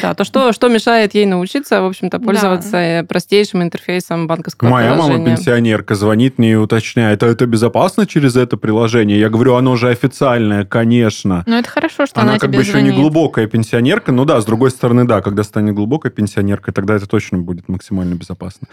[0.02, 2.26] Да, то что, что мешает ей научиться, в общем-то, Да.
[2.26, 5.36] пользоваться э, простейшим интерфейсом банковского Моя мама приложения?
[5.38, 9.18] пенсионерка звонит мне и уточняет, а это безопасно через это приложение?
[9.18, 11.44] Я говорю, оно же официальное, конечно.
[11.48, 12.96] ну это хорошо, что Она она, как тебе бы еще не звонит.
[13.00, 14.12] глубокая пенсионерка.
[14.12, 18.16] Ну да, с другой стороны, да, когда станет глубокой пенсионеркой, тогда это точно будет максимально
[18.16, 18.68] безопасно.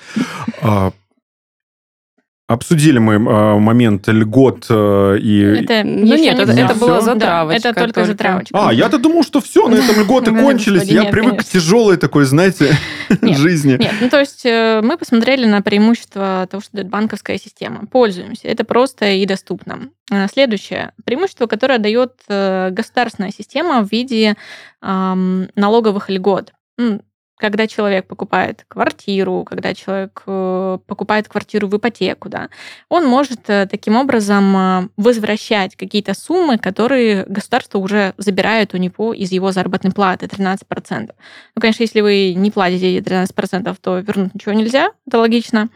[2.48, 5.42] Обсудили мы а, момент льгот э, и...
[5.64, 7.12] Это Ну нет, не это, это была Всё?
[7.12, 7.62] затравочка.
[7.62, 8.68] Да, это только затравочка.
[8.68, 10.84] А, я-то думал, что все, на этом льготы кончились.
[10.84, 12.74] Я привык к тяжелой такой, знаете,
[13.20, 13.76] жизни.
[13.78, 17.84] Нет, ну то есть э, мы посмотрели на преимущество того, что дает банковская система.
[17.84, 18.48] Пользуемся.
[18.48, 19.90] Это просто и доступно.
[20.10, 20.92] Э, Следующее.
[21.04, 24.36] Преимущество, которое дает э, государственная система в виде
[24.80, 26.52] налоговых льгот.
[27.38, 32.48] Когда человек покупает квартиру, когда человек э, покупает квартиру в ипотеку, да,
[32.88, 39.14] он может э, таким образом э, возвращать какие-то суммы, которые государство уже забирает у него
[39.14, 40.58] из его заработной платы 13%.
[40.90, 45.68] Ну, конечно, если вы не платите эти 13%, то вернуть ничего нельзя, это логично.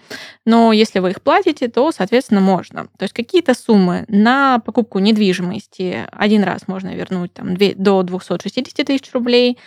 [0.44, 2.88] Но если вы их платите, то, соответственно, можно.
[2.98, 9.12] То есть какие-то суммы на покупку недвижимости один раз можно вернуть там, до 260 тысяч
[9.12, 9.58] рублей,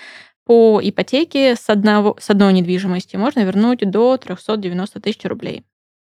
[0.46, 5.64] по ипотеке с, одного, с одной недвижимости можно вернуть до 390 тысяч рублей.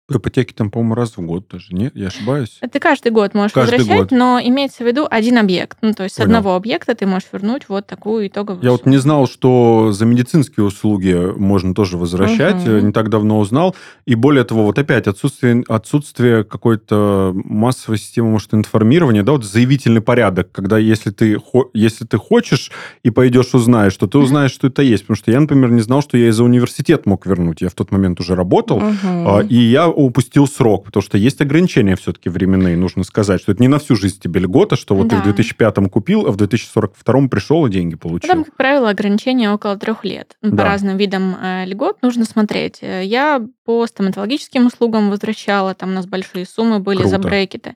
[0.08, 1.90] По ипотеке там, по-моему, раз в год даже, нет?
[1.96, 2.60] Я ошибаюсь?
[2.72, 4.18] Ты каждый год можешь Каждый возвращать, год.
[4.18, 5.78] но имеется в виду один объект.
[5.82, 6.28] Ну, то есть с Понял.
[6.28, 8.92] одного объекта ты можешь вернуть вот такую итоговую Я вот сумму.
[8.94, 12.64] не знал, что за медицинские услуги можно тоже возвращать.
[12.68, 13.74] Э, Не так давно узнал.
[14.04, 20.02] И более того, вот опять отсутствие, отсутствие какой-то массовой системы, может, информирования, да, вот заявительный
[20.02, 21.40] порядок, когда если ты,
[21.74, 22.70] если ты хочешь
[23.02, 25.02] и пойдешь узнаешь, то ты узнаешь, что это есть.
[25.02, 27.60] Потому что я, например, не знал, что я и за университет мог вернуть.
[27.60, 31.96] Я в тот момент уже работал, а, И я упустил срок, потому что есть ограничения
[31.96, 35.16] все-таки временные, нужно сказать, что это не на всю жизнь тебе льгота, что вот ты
[35.16, 35.22] Да.
[35.22, 38.28] в 2005 купил, а в 2042 пришел и деньги получил.
[38.28, 40.36] Там, как правило, ограничение около трех лет.
[40.42, 40.64] Ну, По Да.
[40.64, 42.78] разным видам э, льгот нужно смотреть.
[42.82, 47.28] Э, Я по стоматологическим услугам возвращала, там у нас большие суммы были за Круто.
[47.28, 47.74] брекеты.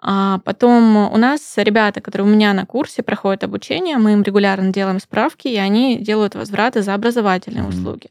[0.00, 4.72] А потом у нас ребята, которые у меня на курсе проходят обучение, мы им регулярно
[4.72, 7.70] делаем справки, и они делают возвраты за образовательные Мгм.
[7.70, 8.08] услуги.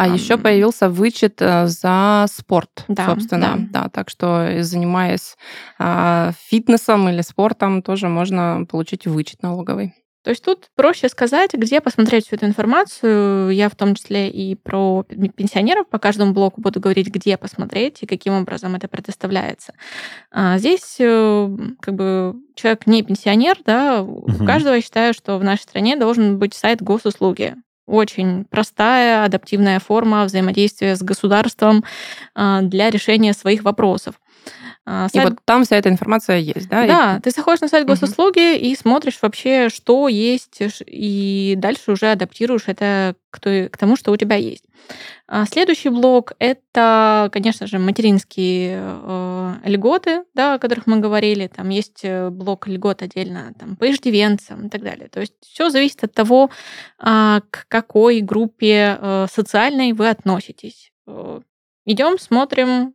[0.00, 0.14] А Ам.
[0.14, 3.56] еще появился вычет э, за спорт, Да, собственно.
[3.70, 3.82] да.
[3.82, 3.88] Да.
[3.90, 5.36] так что, э, занимаясь
[5.78, 9.92] а, фитнесом или спортом, тоже можно получить вычет налоговый.
[10.24, 13.50] То есть тут проще сказать, где посмотреть всю эту информацию.
[13.50, 18.06] Я в том числе и про пенсионеров по каждому блоку буду говорить, где посмотреть и
[18.06, 19.74] каким образом это предоставляется.
[20.30, 24.46] А Здесь э, как бы человек не пенсионер, да, у Мгм.
[24.46, 27.54] каждого я считаю, что в нашей стране должен быть сайт госуслуги.
[27.90, 31.84] Очень простая, адаптивная форма взаимодействия с государством
[32.36, 34.14] а, для решения своих вопросов.
[34.92, 36.84] А, И сайт вот там вся эта информация есть, да?
[36.84, 42.10] И- да, ты заходишь на сайт госуслуги и смотришь вообще, что есть, и дальше уже
[42.10, 44.64] адаптируешь это к, той- к тому, что у тебя есть.
[45.28, 51.46] А Следующий блок это, конечно же, материнские э, льготы, да, о которых мы говорили.
[51.46, 55.08] Там есть э, блок льгот отдельно там, по иждивенцам и так далее.
[55.08, 56.50] То есть все зависит от того,
[56.98, 60.90] а, к какой группе э, социальной вы относитесь.
[61.86, 62.94] Идем, смотрим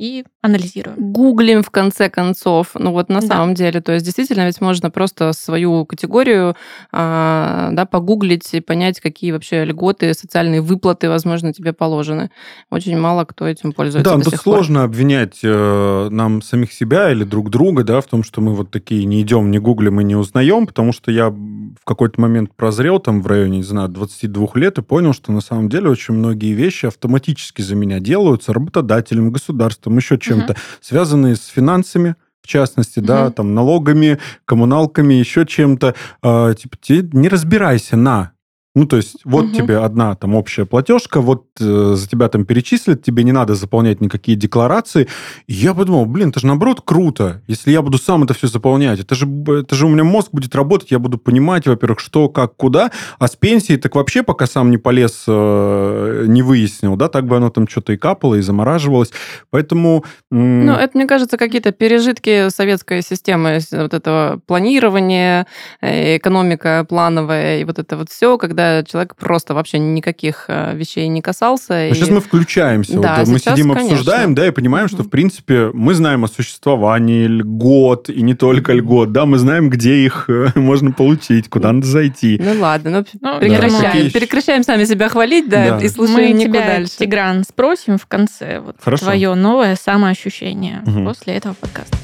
[0.00, 1.12] и анализируем.
[1.12, 2.70] Гуглим в конце концов.
[2.74, 3.26] Ну вот на Да.
[3.26, 6.56] самом деле, то есть действительно ведь можно просто свою категорию
[6.90, 12.30] а, да, погуглить и понять, какие вообще льготы, социальные выплаты, возможно, тебе положены.
[12.70, 14.54] Очень мало кто этим пользуется Да, до тут сих пор.
[14.54, 18.70] сложно обвинять э, нам самих себя или друг друга, да, в том, что мы вот
[18.70, 22.98] такие не идем, не гуглим и не узнаем, потому что я в какой-то момент прозрел
[23.00, 26.52] там в районе, не знаю, 22 лет и понял, что на самом деле очень многие
[26.52, 33.24] вещи автоматически за меня делаются работодателем, государством, еще чем-то, связанные с финансами, в частности, да,
[33.24, 33.32] Мгм.
[33.32, 35.94] там налогами, коммуналками, еще чем-то.
[36.22, 36.76] А, типа,
[37.12, 38.32] не разбирайся на
[38.76, 39.52] Ну, то есть, вот угу.
[39.52, 44.00] тебе одна там общая платежка, вот э, за тебя там перечислят, тебе не надо заполнять
[44.00, 45.08] никакие декларации.
[45.48, 49.00] И я подумал, блин, это же наоборот круто, если я буду сам это все заполнять.
[49.00, 52.54] Это же, это же у меня мозг будет работать, я буду понимать, во-первых, что, как,
[52.54, 52.92] куда.
[53.18, 57.38] А с пенсией так вообще пока сам не полез, э, не выяснил, да, так бы
[57.38, 59.10] оно там что-то и капало, и замораживалось.
[59.50, 60.04] Поэтому...
[60.30, 65.48] Ну, это, мне кажется, какие-то пережитки советской системы, вот этого планирования,
[65.80, 70.74] э, экономика плановая, и вот это вот все, когда когда человек просто вообще никаких э,
[70.74, 71.74] вещей не касался.
[71.74, 71.94] А и...
[71.94, 72.98] Сейчас мы включаемся.
[72.98, 73.92] Да, вот мы сидим, конечно.
[73.92, 78.72] обсуждаем, да, и понимаем, что, в принципе, мы знаем о существовании льгот, и не только
[78.72, 82.40] льгот, да, мы знаем, где их э, можно получить, куда надо зайти.
[82.42, 84.06] Ну ладно, ну, ну прекращаем.
[84.06, 84.18] Да.
[84.18, 85.84] Прекращаем сами себя хвалить, да, да.
[85.84, 86.98] и слушаем мы тебя, дальше.
[86.98, 89.04] Тигран, спросим в конце вот Хорошо.
[89.04, 91.04] твое новое самоощущение угу.
[91.04, 91.96] после этого подкаста.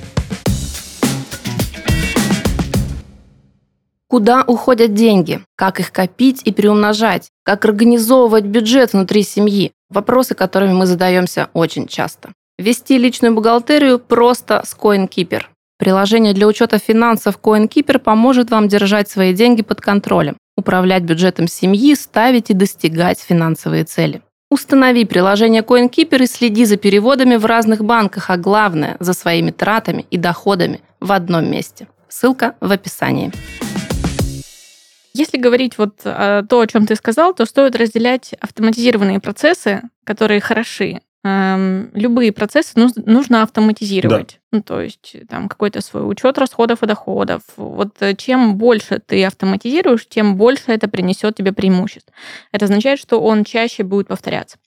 [4.09, 5.41] Куда уходят деньги?
[5.57, 7.29] Как их копить и приумножать?
[7.45, 9.73] Как организовывать бюджет внутри семьи?
[9.91, 12.31] Вопросы, которыми мы задаемся очень часто.
[12.57, 15.43] Вести личную бухгалтерию просто с CoinKeeper.
[15.79, 21.95] Приложение для учета финансов CoinKeeper поможет вам держать свои деньги под контролем, управлять бюджетом семьи,
[21.95, 24.23] ставить и достигать финансовые цели.
[24.51, 30.07] Установи приложение CoinKeeper и следи за переводами в разных банках, а главное, за своими тратами
[30.13, 31.89] и доходами в одном месте.
[32.09, 33.33] Ссылка в описании.
[35.17, 40.41] Если говорить вот о то, о чем ты сказал, то стоит разделять автоматизированные процессы, которые
[40.41, 41.01] хороши.
[41.27, 44.39] Эм, любые процессы нужно автоматизировать.
[44.53, 44.59] Да.
[44.59, 47.43] Ну, то есть там какой-то свой учет расходов и доходов.
[47.57, 52.13] Вот э, чем больше ты автоматизируешь, тем больше это принесет тебе преимуществ.
[52.53, 54.59] Это означает, что он чаще будет повторяться.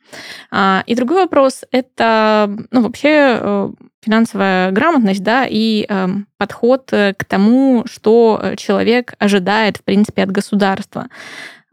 [0.52, 3.69] А, и другой вопрос– это ну, вообще э,
[4.02, 10.32] финансовая грамотность да, и эм, подход э, к тому, что человек ожидает, в принципе, от
[10.32, 11.08] государства.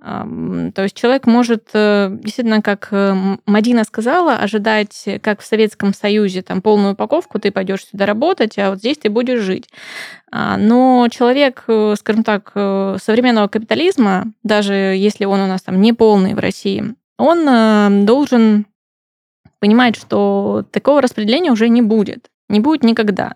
[0.06, 6.42] То есть человек может э, действительно, как э, Мадина сказала, ожидать, как в Советском Союзе,
[6.42, 9.68] там полную упаковку, ты пойдешь сюда работать, а вот здесь ты будешь жить.
[10.30, 12.52] А, но человек, э, скажем так,
[13.02, 18.66] современного капитализма, даже если он у нас там не полный в России, он должен
[19.58, 23.35] понимать, что такого распределения уже не будет не будет никогда.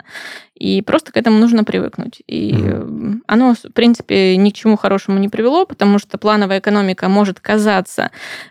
[0.54, 2.22] И просто к этому нужно привыкнуть.
[2.26, 3.20] И mm.
[3.26, 8.10] оно, в принципе, ни к чему хорошему не привело, потому что плановая экономика может казаться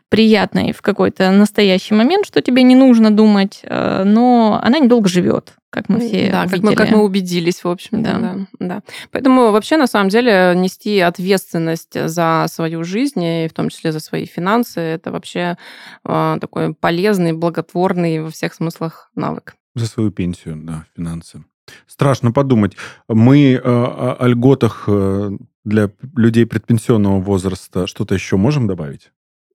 [0.09, 5.53] приятной в какой-то настоящий момент, что тебе не нужно думать, э, но она недолго живет
[5.69, 8.17] как мы все да, как мы, как мы убедились, в общем, да.
[8.17, 8.81] да, да.
[9.11, 13.99] Поэтому вообще, на самом деле, нести ответственность за свою жизнь, и в том числе за
[13.99, 15.57] свои финансы, это вообще
[16.05, 19.55] э, такой полезный, благотворный во всех смыслах навык.
[19.79, 21.43] За свою пенсию, да, финансы.
[21.87, 22.73] Страшно подумать.
[23.07, 25.31] Мы э, о льготах э,
[25.63, 29.11] для людей предпенсионного возраста что-то еще можем добавить?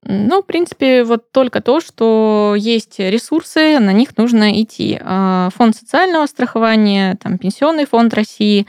[0.07, 4.99] Ну, в принципе, вот только то, что есть ресурсы, на них нужно идти.
[5.01, 8.67] А, фонд социального страхования, там, Пенсионный фонд России,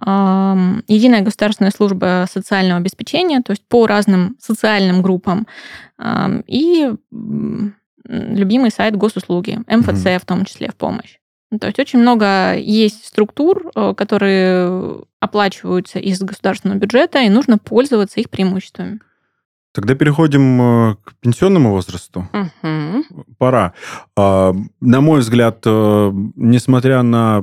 [0.00, 5.48] Единая государственная служба социального обеспечения, то есть по разным социальным группам,
[6.46, 6.92] и
[8.08, 10.18] любимый сайт госуслуги, МФЦ mm-hmm.
[10.18, 11.18] в том числе в помощь.
[11.50, 17.56] Ну, то есть очень много есть структур, э, которые оплачиваются из государственного бюджета, и нужно
[17.56, 19.00] пользоваться их преимуществами.
[19.72, 22.28] Тогда переходим э, к пенсионному возрасту.
[22.32, 23.24] Угу.
[23.38, 23.72] Пора.
[24.14, 27.42] А, на мой взгляд, э, несмотря на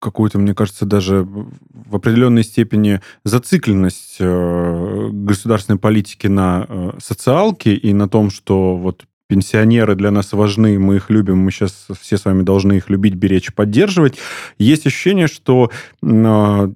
[0.00, 8.30] какую-то, мне кажется, даже в определенной степени зацикленность государственной политики на социалке и на том,
[8.30, 12.74] что вот пенсионеры для нас важны, мы их любим, мы сейчас все с вами должны
[12.74, 14.18] их любить, беречь, поддерживать.
[14.58, 15.70] Есть ощущение, что
[16.02, 16.72] а,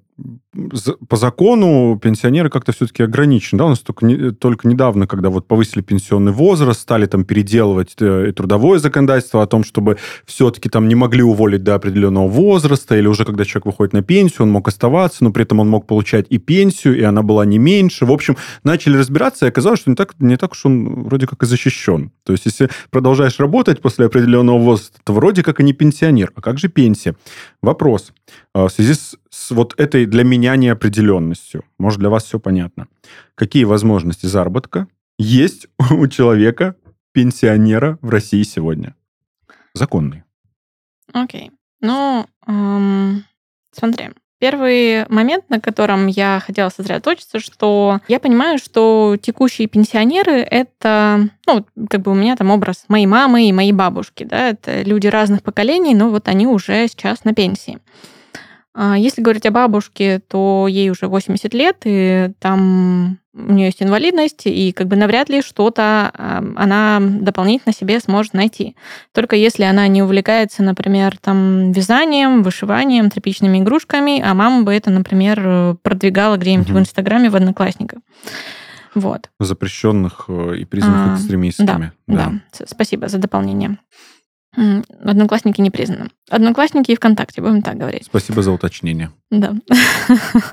[1.08, 3.58] по закону пенсионеры как-то все-таки ограничены.
[3.58, 3.66] Да?
[3.66, 8.32] У нас только, не, только недавно, когда вот повысили пенсионный возраст, стали там переделывать э,
[8.34, 13.26] трудовое законодательство о том, чтобы все-таки там не могли уволить до определенного возраста, или уже
[13.26, 16.38] когда человек выходит на пенсию, он мог оставаться, но при этом он мог получать и
[16.38, 18.06] пенсию, и она была не меньше.
[18.06, 21.42] В общем, начали разбираться, и оказалось, что не так, не так уж он вроде как
[21.42, 22.10] и защищен.
[22.24, 26.32] То есть, если продолжаешь работать после определенного возраста, то вроде как и не пенсионер.
[26.34, 27.16] А как же пенсия?
[27.60, 28.12] Вопрос.
[28.54, 32.88] А, в связи с, с вот этой для меня неопределенностью, может, для вас все понятно,
[33.34, 36.76] какие возможности заработка есть у человека,
[37.12, 38.94] пенсионера в России сегодня?
[39.74, 40.24] Законные.
[41.12, 41.50] Окей.
[41.80, 43.24] Ну, эм,
[43.72, 44.10] смотри.
[44.40, 51.66] Первый момент, на котором я хотела сосредоточиться, что я понимаю, что текущие пенсионеры— это, ну,
[51.90, 55.42] как бы у меня там образ моей мамы и моей бабушки, да, это люди разных
[55.42, 57.80] поколений, но вот они уже сейчас на пенсии.
[58.74, 63.82] А если говорить о бабушке, то ей уже 80 лет, и там у нее есть
[63.82, 66.12] инвалидность, и как бы навряд ли что-то
[66.56, 68.76] она дополнительно себе сможет найти.
[69.12, 74.90] Только если она не увлекается, например, там вязанием, вышиванием, тряпичными игрушками, а мама бы это,
[74.90, 76.78] например, продвигала где-нибудь угу.
[76.78, 78.00] в Инстаграме в Одноклассниках.
[78.94, 79.30] Вот.
[79.38, 81.92] Запрещенных э, и признанных а, экстремистами.
[82.06, 83.78] Да, да, спасибо за дополнение.
[84.54, 86.10] Одноклассники не признаны.
[86.30, 88.04] Одноклассники и ВКонтакте, будем так говорить.
[88.04, 89.10] Спасибо за уточнение.
[89.30, 89.54] Да.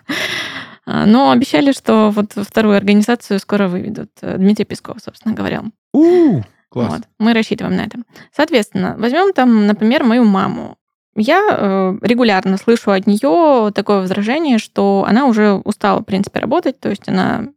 [0.88, 4.12] А, но обещали, что вот вторую организацию скоро выведут.
[4.22, 5.64] Дмитрий Песков, собственно, говорил.
[5.94, 6.94] У, класс.
[6.94, 7.02] Вот.
[7.18, 7.98] Мы рассчитываем на это.
[8.32, 10.78] Соответственно, возьмем там, например, мою маму.
[11.16, 16.80] Я э, регулярно слышу от нее такое возражение, что она уже устала, в принципе, работать,
[16.80, 17.48] то есть она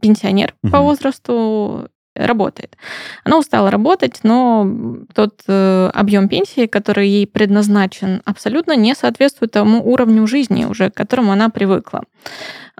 [0.00, 0.72] пенсионер угу.
[0.72, 2.76] по возрасту, работает.
[3.24, 4.66] Она устала работать, но
[5.14, 10.94] тот э, объем пенсии, который ей предназначен, абсолютно не соответствует тому уровню жизни, уже к
[10.94, 12.02] которому она привыкла.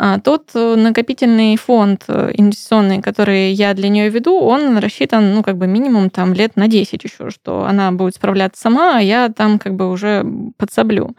[0.00, 5.42] А тот э, накопительный фонд э, инвестиционный, который я для нее веду, он рассчитан, ну,
[5.42, 9.28] как бы минимум там лет на 10 еще, что она будет справляться сама, а я
[9.28, 10.24] там как бы уже
[10.56, 11.16] подсоблю.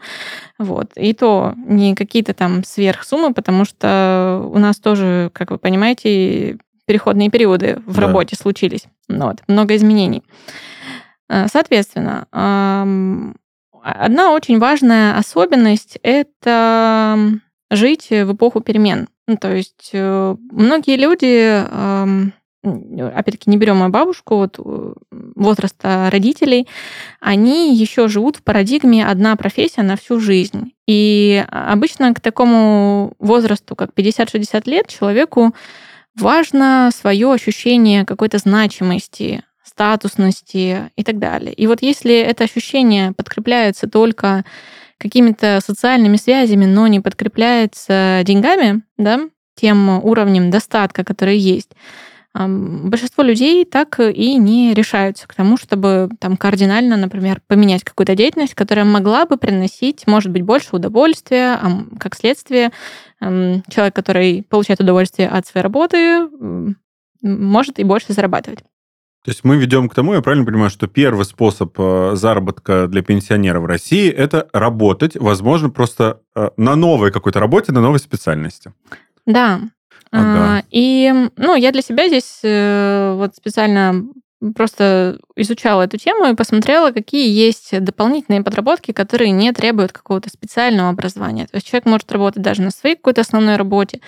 [0.58, 0.92] Вот.
[0.96, 6.56] И то не какие-то там сверхсуммы, потому что у нас тоже, как вы понимаете,
[6.90, 8.00] переходные периоды в да.
[8.00, 8.86] работе случились.
[9.06, 10.24] Ну вот, много изменений.
[11.28, 12.26] Э, соответственно,
[13.80, 17.16] одна очень важная особенность– это
[17.70, 19.06] жить в эпоху перемен.
[19.28, 21.64] Ну, то есть э, многие люди,
[22.62, 24.92] опять-таки не берем мою бабушку, вот э,
[25.36, 26.66] возраста родителей,
[27.20, 30.72] они еще живут в парадигме одна профессия на всю жизнь.
[30.88, 35.54] И обычно к такому возрасту, как 50-60 лет, человеку
[36.20, 41.52] важно свое ощущение какой-то значимости, статусности и так далее.
[41.52, 44.44] И вот если это ощущение подкрепляется только
[44.98, 49.20] какими-то социальными связями, но не подкрепляется деньгами, да,
[49.54, 51.70] тем уровнем достатка, который есть,
[52.34, 58.54] большинство людей так и не решаются к тому, чтобы там кардинально, например, поменять какую-то деятельность,
[58.54, 62.70] которая могла бы приносить, может быть, больше удовольствия, а как следствие
[63.20, 66.28] человек, который получает удовольствие от своей работы,
[67.20, 68.60] может и больше зарабатывать.
[69.22, 73.02] То есть мы ведем к тому, я правильно понимаю, что первый способ э, заработка для
[73.02, 78.72] пенсионера в России– это работать, возможно, просто э, на новой какой-то работе, на новой специальности.
[79.26, 79.60] Да,
[80.12, 80.58] Ага.
[80.58, 84.04] А, и, ну, я для себя здесь э, вот специально
[84.54, 90.88] просто изучала эту тему и посмотрела, какие есть дополнительные подработки, которые не требуют какого-то специального
[90.88, 91.44] образования.
[91.46, 94.00] То есть человек может работать даже на своей какой-то основной работе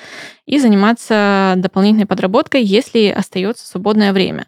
[0.46, 4.46] и заниматься дополнительной подработкой, если остается свободное время.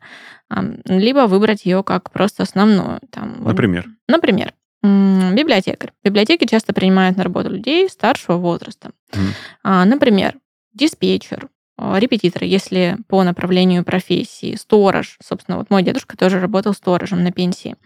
[0.87, 3.01] Либо выбрать ее как просто основную.
[3.11, 3.87] Там, например?
[4.09, 4.55] Например.
[4.83, 5.93] Библиотекарь.
[6.03, 8.91] Библиотеки часто принимают на работу людей старшего возраста.
[9.13, 9.85] Mm.
[9.85, 10.35] Например,
[10.75, 15.17] диспетчер, а, репетитор, если по направлению профессии, сторож.
[15.23, 17.77] Собственно, вот мой дедушка тоже работал сторожем на пенсии.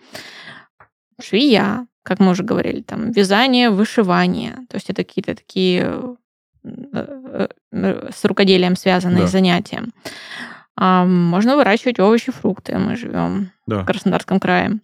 [1.21, 4.57] Швея, как мы уже говорили, там, вязание, вышивание.
[4.69, 6.17] То есть это какие-то такие
[6.65, 9.27] э, э, с рукоделием связанные да.
[9.27, 9.85] занятия.
[10.77, 12.79] А можно выращивать овощи, фрукты.
[12.79, 13.83] Мы живем да.
[13.83, 14.79] в Краснодарском крае.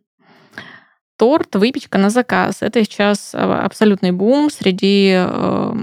[1.16, 2.62] Торт, выпечка на заказ.
[2.62, 5.74] Это сейчас абсолютный бум среди э,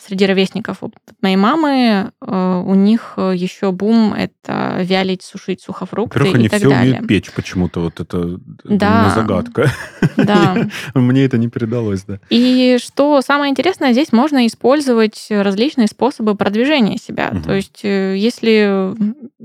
[0.00, 0.78] среди ровесников
[1.20, 6.48] моей мамы э, у них э, еще бум это вялить, сушить сухофрукты Во-первых, и они
[6.48, 6.92] так все далее.
[6.92, 9.12] умеют печь почему-то, вот это да.
[9.14, 9.70] загадка.
[10.16, 10.68] Да.
[10.94, 12.18] Мне это не передалось, да.
[12.30, 17.30] И что самое интересное, здесь можно использовать различные способы продвижения себя.
[17.32, 17.42] Угу.
[17.42, 18.94] То есть э, если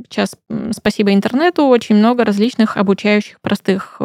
[0.08, 0.36] сейчас,
[0.72, 4.00] спасибо интернету, очень много различных обучающих простых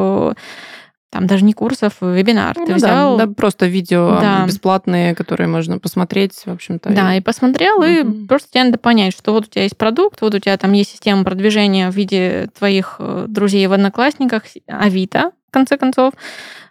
[1.11, 2.57] там даже не курсов, а вебинар.
[2.57, 3.19] Ну, Ты взял...
[3.19, 4.47] Да, да, просто видео да.
[4.47, 6.91] бесплатные, которые можно посмотреть, в общем-то.
[6.91, 8.25] Да, и, и посмотрел, mm-hmm.
[8.25, 10.73] и просто тебе надо понять, что вот у тебя есть продукт, вот у тебя там
[10.73, 16.15] есть система продвижения в виде твоих э, друзей в Одноклассниках, Авито, в конце концов.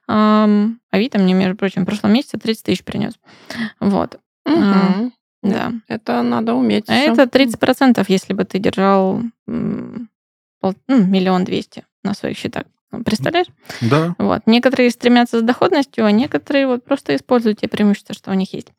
[0.07, 3.13] Авито мне, между прочим, в прошлом месяце 30 тысяч принес.
[3.79, 4.19] Вот.
[4.47, 5.11] Mm-hmm.
[5.43, 5.73] Да.
[5.87, 6.89] Это надо уметь.
[6.89, 12.63] А это 30%, если бы ты держал ну, миллион двести на своих счетах.
[13.05, 13.47] Представляешь?
[13.81, 14.15] Да.
[14.17, 14.41] Вот.
[14.45, 18.69] Некоторые стремятся за доходностью, а некоторые вот просто используют те преимущества, что у них есть.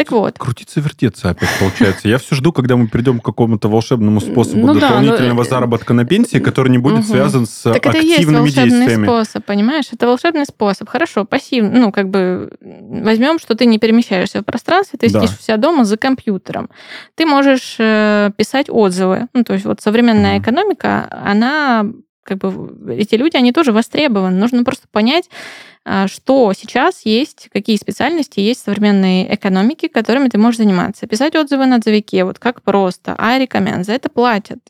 [0.00, 0.38] Так вот.
[0.38, 2.08] Крутиться, вертеться опять получается.
[2.08, 5.56] Я все жду, когда мы придем к какому-то волшебному способу ну, дополнительного да, но...
[5.56, 7.08] заработка на пенсии, который не будет угу.
[7.08, 9.84] связан с так активными это и есть волшебный способ, понимаешь?
[9.92, 10.88] Это волшебный способ.
[10.88, 11.78] Хорошо, пассивный.
[11.78, 15.20] Ну, как бы возьмем, что ты не перемещаешься в пространстве, ты да.
[15.20, 16.70] сидишь у себя дома за компьютером.
[17.14, 19.26] Ты можешь э, писать отзывы.
[19.34, 20.44] Ну, то есть вот современная угу.
[20.44, 21.84] экономика, она
[22.30, 24.36] как бы эти люди, они тоже востребованы.
[24.36, 25.28] Нужно просто понять,
[25.84, 31.08] а, что сейчас есть, какие специальности есть в современной экономике, которыми ты можешь заниматься.
[31.08, 34.60] Писать отзывы на отзывике, вот как просто, а рекомен, за это платят.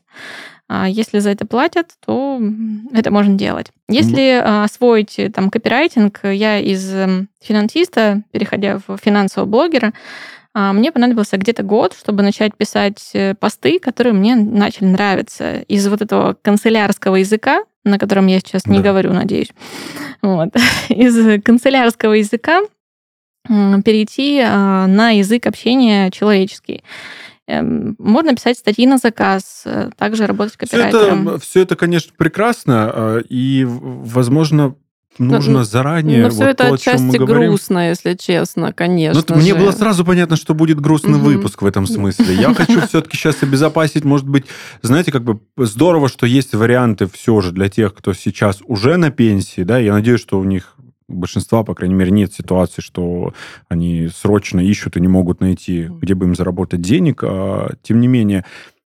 [0.67, 2.41] А если за это платят, то
[2.93, 3.67] это можно делать.
[3.89, 4.63] Если mm.
[4.63, 9.93] освоить э, там копирайтинг, я из эм, финансиста, переходя в финансового блогера, а,
[10.53, 15.61] мне понадобился где-то год, чтобы начать писать э, посты, которые мне начали нравиться.
[15.61, 18.71] Из вот этого канцелярского языка, на котором я сейчас да.
[18.71, 19.51] не говорю, надеюсь,
[20.21, 20.49] вот,
[20.89, 22.61] из канцелярского языка
[23.47, 26.83] перейти на язык общения человеческий.
[27.51, 31.23] Эм, можно писать статьи на заказ, э, также работать копирайтером.
[31.23, 34.75] Все это, все это конечно, прекрасно, э, и, возможно,
[35.17, 36.19] нужно но, заранее.
[36.19, 39.23] Но вот все это то, отчасти грустно, если честно, ну, конечно.
[39.27, 41.25] Ну, мне было сразу понятно, что будет грустный угу.
[41.25, 42.33] выпуск в этом смысле.
[42.35, 44.45] Я хочу все-таки сейчас обезопасить, может быть,
[44.81, 49.11] знаете, как бы здорово, что есть варианты все же для тех, кто сейчас уже на
[49.11, 50.75] пенсии, да, я надеюсь, что у них
[51.07, 53.33] большинства, по крайней мере, нет ситуации, что
[53.67, 57.23] они срочно ищут и не могут найти, где бы им заработать денег.
[57.23, 58.45] А, тем не менее,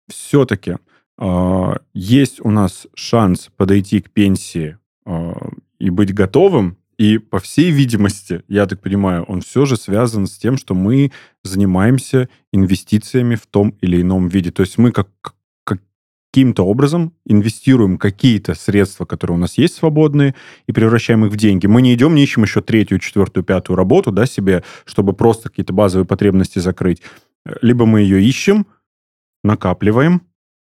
[0.09, 0.77] все-таки
[1.17, 6.77] а, есть у нас шанс подойти к пенсии а, и быть готовым.
[6.99, 11.13] И, по всей видимости, я так понимаю, он все же связан с тем, что мы
[11.45, 14.51] занимаемся инвестициями в том или ином виде.
[14.51, 15.09] То есть мы как
[16.31, 20.35] каким-то образом инвестируем какие-то средства, которые у нас есть свободные,
[20.67, 21.67] и превращаем их в деньги.
[21.67, 25.73] Мы не идем, не ищем еще третью, четвертую, пятую работу да, себе, чтобы просто какие-то
[25.73, 27.03] базовые потребности закрыть.
[27.63, 28.67] Либо мы ее ищем,
[29.43, 30.23] накапливаем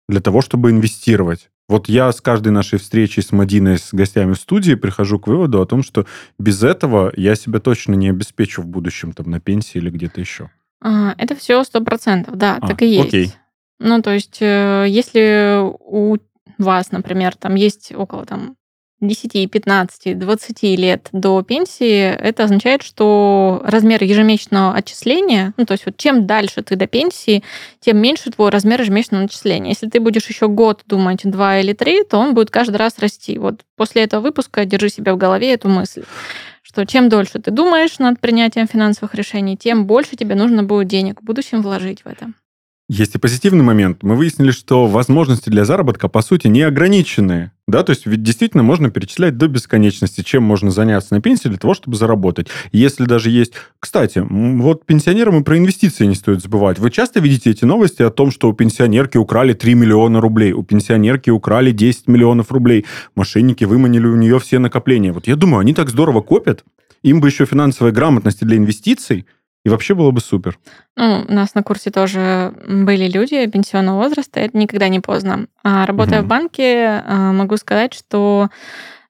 [0.07, 1.49] для того, чтобы инвестировать.
[1.67, 5.61] Вот я с каждой нашей встречи с Мадиной, с гостями в студии прихожу к выводу
[5.61, 6.05] о том, что
[6.37, 10.51] без этого я себя точно не обеспечу в будущем там на пенсии или где-то еще.
[10.81, 13.07] А, это все сто процентов, да, а, так и есть.
[13.07, 13.33] Окей.
[13.79, 16.17] Ну, то есть, э, если у
[16.59, 18.55] вас, например, там есть около там
[19.01, 25.85] 10, 15, 20 лет до пенсии, это означает, что размер ежемесячного отчисления, ну, то есть
[25.85, 27.43] вот чем дальше ты до пенсии,
[27.79, 29.69] тем меньше твой размер ежемесячного отчисления.
[29.69, 33.37] Если ты будешь еще год думать два или три, то он будет каждый раз расти.
[33.37, 36.03] Вот после этого выпуска держи себя в голове эту мысль
[36.75, 41.21] что чем дольше ты думаешь над принятием финансовых решений, тем больше тебе нужно будет денег
[41.21, 42.33] в будущем вложить в это.
[42.87, 44.03] Есть и позитивный момент.
[44.03, 47.51] Мы выяснили, что возможности для заработка, по сути, не ограничены.
[47.67, 51.57] Да, то есть ведь действительно можно перечислять до бесконечности, чем можно заняться на пенсии для
[51.57, 52.47] того, чтобы заработать.
[52.71, 53.53] Если даже есть...
[53.79, 56.77] Кстати, вот пенсионерам и про инвестиции не стоит забывать.
[56.77, 60.61] Вы часто видите эти новости о том, что у пенсионерки украли 3 миллиона рублей, у
[60.61, 65.11] пенсионерки украли 10 миллионов рублей, мошенники выманили у нее все накопления.
[65.11, 66.63] Вот я думаю, они так здорово копят,
[67.01, 69.25] им бы еще финансовой грамотности для инвестиций,
[69.65, 70.59] и вообще было бы супер.
[70.95, 75.47] Ну, у нас на курсе тоже были люди пенсионного возраста, это никогда не поздно.
[75.63, 76.27] А работая угу.
[76.27, 78.49] в банке, а, могу сказать, что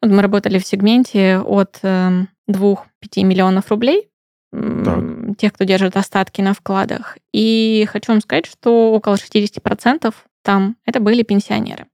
[0.02, 4.08] вот мы работали в сегменте от 2-5 эм, миллионов рублей,
[4.54, 5.38] так.
[5.38, 7.18] тех, кто держит остатки на вкладах.
[7.34, 11.86] И хочу вам сказать, что около 60% там это были пенсионеры.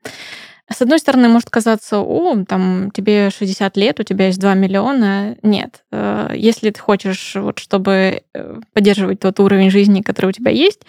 [0.72, 5.38] С одной стороны, может казаться, о, там, тебе 60 лет, у тебя есть 2 миллиона.
[5.44, 5.84] Нет.
[5.92, 10.82] Э, если ты хочешь, вот, чтобы э, поддерживать тот уровень жизни, который у тебя есть,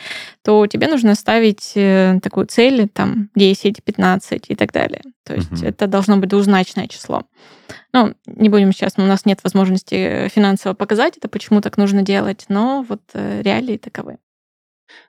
[0.43, 5.03] то тебе нужно ставить э, такую цель, там, 10, 15 и так далее.
[5.25, 5.65] То есть угу.
[5.65, 7.23] это должно быть двузначное число.
[7.93, 12.47] Ну, не будем сейчас, у нас нет возможности финансово показать это, почему так нужно делать,
[12.49, 14.19] но вот реалии таковы.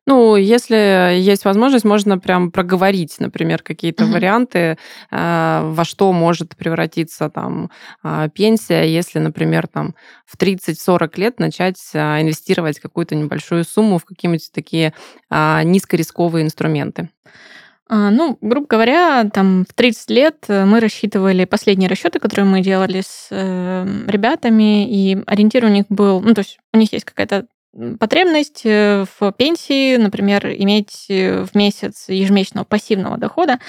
[0.06, 4.14] Ну, если есть возможность, можно прям проговорить, например, какие-то угу.
[4.14, 4.78] варианты,
[5.12, 7.72] э, во что может превратиться там
[8.04, 14.04] э, пенсия, если, например, там в 30-40 лет начать э, инвестировать какую-то небольшую сумму в
[14.04, 14.94] какие-нибудь такие
[15.30, 17.10] э, низкорисковые инструменты.
[17.88, 23.02] А, ну, грубо говоря, там в 30 лет мы рассчитывали последние расчеты, которые мы делали
[23.02, 27.46] с э, ребятами, и ориентир у них был, ну, то есть у них есть какая-то
[28.00, 33.60] потребность э, в пенсии, например, иметь э, в месяц ежемесячного пассивного дохода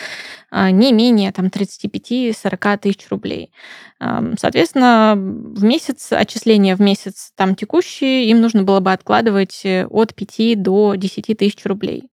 [0.50, 3.52] а, не менее там, 35-40 тысяч рублей.
[3.98, 10.14] Соответственно, в месяц, отчисления в месяц там текущие, им нужно было бы откладывать э, от
[10.14, 12.10] 5 до 10 тысяч рублей.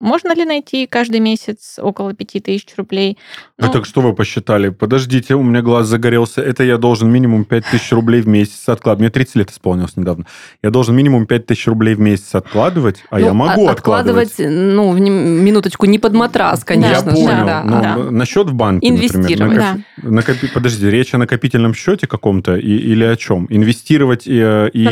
[0.00, 3.18] Можно ли найти каждый месяц около 5000 рублей?
[3.58, 4.68] Ну, Это что вы посчитали?
[4.68, 6.40] Подождите, у меня глаз загорелся.
[6.40, 9.00] Это я должен минимум 5000 рублей в месяц откладывать.
[9.00, 10.26] Мне 30 лет исполнилось недавно.
[10.62, 14.30] Я должен минимум 5000 рублей в месяц откладывать, а ну, я могу а, откладывать.
[14.30, 17.10] Откладывать, ну, минуточку, не под матрас, конечно.
[17.10, 17.46] Я понял.
[17.46, 17.96] Да, ну, да.
[18.12, 19.84] На счет в банке, Инвестировать, например.
[19.96, 20.10] Да.
[20.10, 20.46] Накопи...
[20.54, 23.48] Подожди, речь о накопительном счете каком-то и, или о чем?
[23.50, 24.84] Инвестировать и, и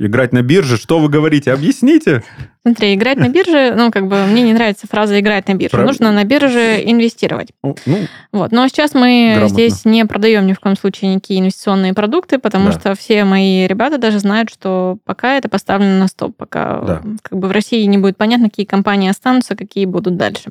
[0.00, 0.78] играть на бирже?
[0.78, 1.52] Что вы говорите?
[1.52, 2.24] Объясните.
[2.64, 5.70] Смотри, играть на бирже, ну, как бы мне не нравится фраза «играть на бирже».
[5.70, 5.90] Правильно.
[5.92, 7.48] Нужно на бирже инвестировать.
[7.62, 7.76] Ну,
[8.32, 8.50] Вот.
[8.52, 9.48] Но сейчас мы Грамотно.
[9.54, 12.72] здесь не продаем ни в коем случае никакие инвестиционные продукты, потому Да.
[12.72, 17.02] что все мои ребята даже знают, что пока это поставлено на стоп, пока Да.
[17.22, 20.50] как бы в России не будет понятно, какие компании останутся, какие будут дальше.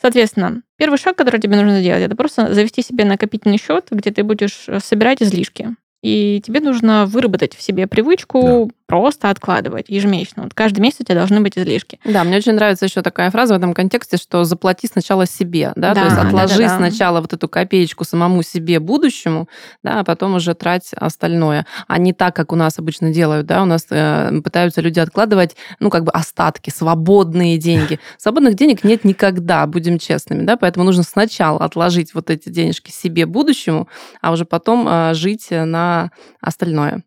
[0.00, 4.22] Соответственно, первый шаг, который тебе нужно сделать, это просто завести себе накопительный счет, где ты
[4.22, 5.68] будешь собирать излишки.
[6.02, 10.44] И тебе нужно выработать в себе привычку просто откладывать ежемесячно.
[10.44, 11.98] Вот каждый месяц у тебя должны быть излишки.
[12.04, 15.94] Да, мне очень нравится еще такая фраза в этом контексте, что заплати сначала себе, да,
[15.94, 16.76] Да, то есть да, отложи да, да.
[16.76, 19.48] сначала вот эту копеечку самому себе будущему,
[19.82, 23.64] да, а потом уже трать остальное, а не так, как у нас обычно делают, да,
[23.64, 27.98] у нас э, пытаются люди откладывать, ну, как бы остатки, свободные деньги.
[28.16, 33.26] Свободных денег нет никогда, будем честными, да, поэтому нужно сначала отложить вот эти денежки себе
[33.26, 33.88] будущему,
[34.20, 37.02] а уже потом э, жить на остальное.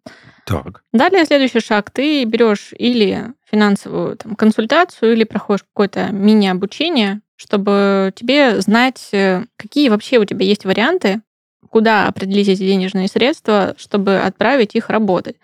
[0.48, 0.82] Так.
[0.94, 1.92] Далее следующий шаг.
[1.92, 9.90] Ты берешь или финансовую там, консультацию, или проходишь какое-то мини-обучение, чтобы тебе знать, э, какие
[9.90, 11.22] вообще у тебя есть варианты,
[11.70, 15.36] куда определить эти денежные средства, чтобы отправить их работать.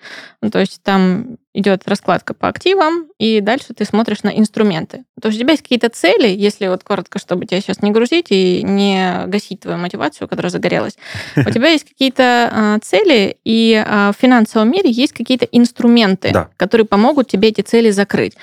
[0.42, 5.04] Ну, то есть там идет раскладка по активам, и дальше ты смотришь на инструменты.
[5.22, 8.28] То есть у тебя есть какие-то цели, если вот коротко, чтобы тебя сейчас не грузить
[8.30, 10.98] и не гасить твою мотивацию, которая загорелась.
[11.36, 16.50] У тебя есть какие-то а, цели, и а, в финансовом мире есть какие-то инструменты, Да.
[16.58, 18.34] которые помогут тебе эти цели закрыть.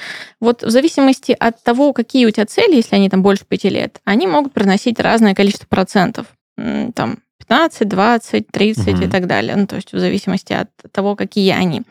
[0.41, 4.01] Вот в зависимости от того, какие у тебя цели, если они там больше пяти лет,
[4.05, 6.27] они могут приносить разное количество процентов.
[6.95, 7.19] Там
[7.51, 9.11] 15, 20, 30 и Мгм.
[9.11, 9.57] так далее.
[9.57, 11.83] Ну, то есть в зависимости от того, какие они.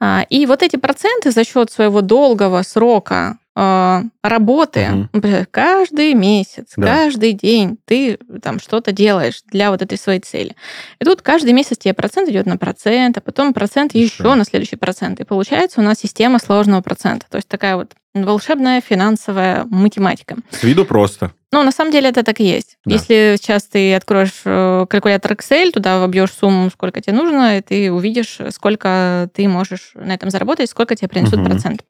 [0.00, 5.10] А, И вот эти проценты за счет своего долгого срока работы Мгм.
[5.12, 6.86] например, каждый месяц, Да.
[6.86, 10.56] каждый день ты там что-то делаешь для вот этой своей цели.
[11.00, 14.22] И тут каждый месяц тебе процент идет на процент, а потом процент Еще.
[14.22, 15.20] еще на следующий процент.
[15.20, 17.26] И получается у нас система сложного процента.
[17.30, 20.36] То есть такая вот волшебная финансовая математика.
[20.50, 21.32] С виду просто.
[21.50, 22.78] Ну, на самом деле это так и есть.
[22.86, 22.94] Да.
[22.94, 27.92] Если сейчас ты откроешь э, калькулятор Excel, туда вобьешь сумму, сколько тебе нужно, и ты
[27.92, 31.44] увидишь, сколько ты можешь на этом заработать, сколько тебе принесут Мгм.
[31.50, 31.82] процент.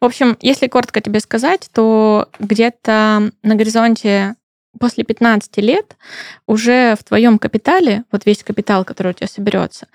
[0.00, 4.34] В общем, если коротко тебе сказать, то где-то на горизонте
[4.78, 5.96] после 15 лет
[6.46, 9.88] уже в твоем капитале, вот весь капитал, который у тебя соберется,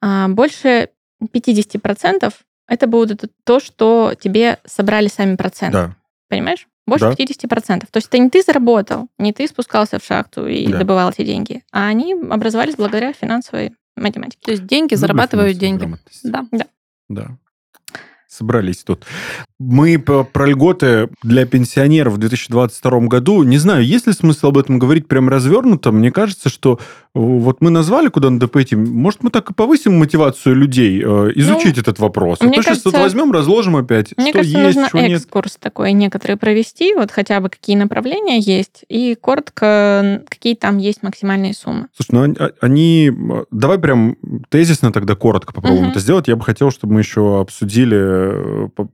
[0.00, 0.88] а, больше
[1.32, 2.32] 50%
[2.68, 5.72] это будет то, что тебе собрали сами проценты.
[5.72, 5.96] Да.
[6.28, 6.66] Понимаешь?
[6.86, 7.14] Больше Да.
[7.14, 7.86] 50%.
[7.90, 10.78] То есть это не ты заработал, не ты спускался в шахту и Да.
[10.78, 14.38] добывал эти деньги, а они образовались благодаря финансовой математике.
[14.44, 15.78] То есть деньги Люблю зарабатывают деньги.
[15.80, 16.20] грамотность.
[16.30, 16.46] Да.
[17.08, 17.28] Да.
[18.28, 19.06] Собрались тут.
[19.58, 23.42] Мы про льготы для пенсионеров в 2022 году.
[23.42, 25.92] Не знаю, есть ли смысл об этом говорить прям развернуто.
[25.92, 26.78] Мне кажется, что э,
[27.14, 28.76] вот мы назвали, куда надо пойти.
[28.76, 32.38] Может, мы так и повысим мотивацию людей э, изучить этот вопрос.
[32.40, 34.88] А Ну, мне то сейчас тут кажется- возьмем, разложим опять, Мне что кажется, есть, нужно
[34.90, 35.20] что нет.
[35.22, 41.02] экскурс такой некоторые провести, вот хотя бы какие направления есть, и коротко, какие там есть
[41.02, 41.86] максимальные суммы.
[41.96, 43.10] Слушай, ну они- они...
[43.50, 44.16] Давай прям
[44.50, 45.90] тезисно тогда коротко попробуем Мгм.
[45.92, 46.28] это сделать.
[46.28, 48.88] Я бы хотел, чтобы мы еще обсудили э, по-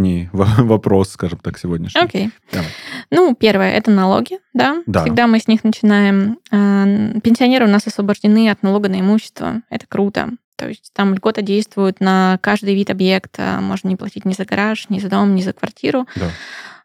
[0.00, 2.00] последний во- вопрос, скажем так, сегодняшний.
[2.00, 2.30] Окей.
[2.52, 2.68] Давай.
[3.10, 4.82] Ну, первое, это налоги, да?
[4.86, 5.02] Да.
[5.04, 6.38] Всегда мы с них начинаем.
[6.50, 9.62] Э, Пенсионеры у нас освобождены от налога на имущество.
[9.70, 10.30] Это круто.
[10.56, 13.58] То есть там льгота действует на каждый вид объекта.
[13.62, 16.06] Можно не платить ни за гараж, ни за дом, ни за квартиру.
[16.16, 16.26] Да.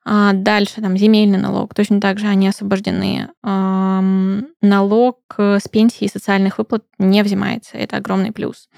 [0.07, 1.73] А дальше там земельный налог.
[1.73, 3.29] Точно так же они освобождены.
[3.43, 7.77] Ам, Налог э, с пенсии и социальных выплат не взимается.
[7.77, 8.69] Это огромный плюс.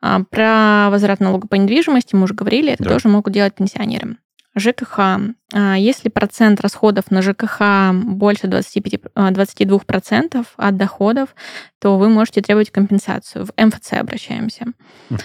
[0.00, 2.72] А, Про возврат налога по недвижимости мы уже говорили.
[2.72, 2.90] Это Да.
[2.90, 4.16] тоже могут делать пенсионеры.
[4.54, 4.98] ЖКХ.
[5.54, 11.34] А, Если процент расходов на ЖКХ больше 25, а, 22% от доходов,
[11.80, 13.46] то вы можете требовать компенсацию.
[13.46, 14.66] В МФЦ обращаемся.
[15.10, 15.20] Мгм.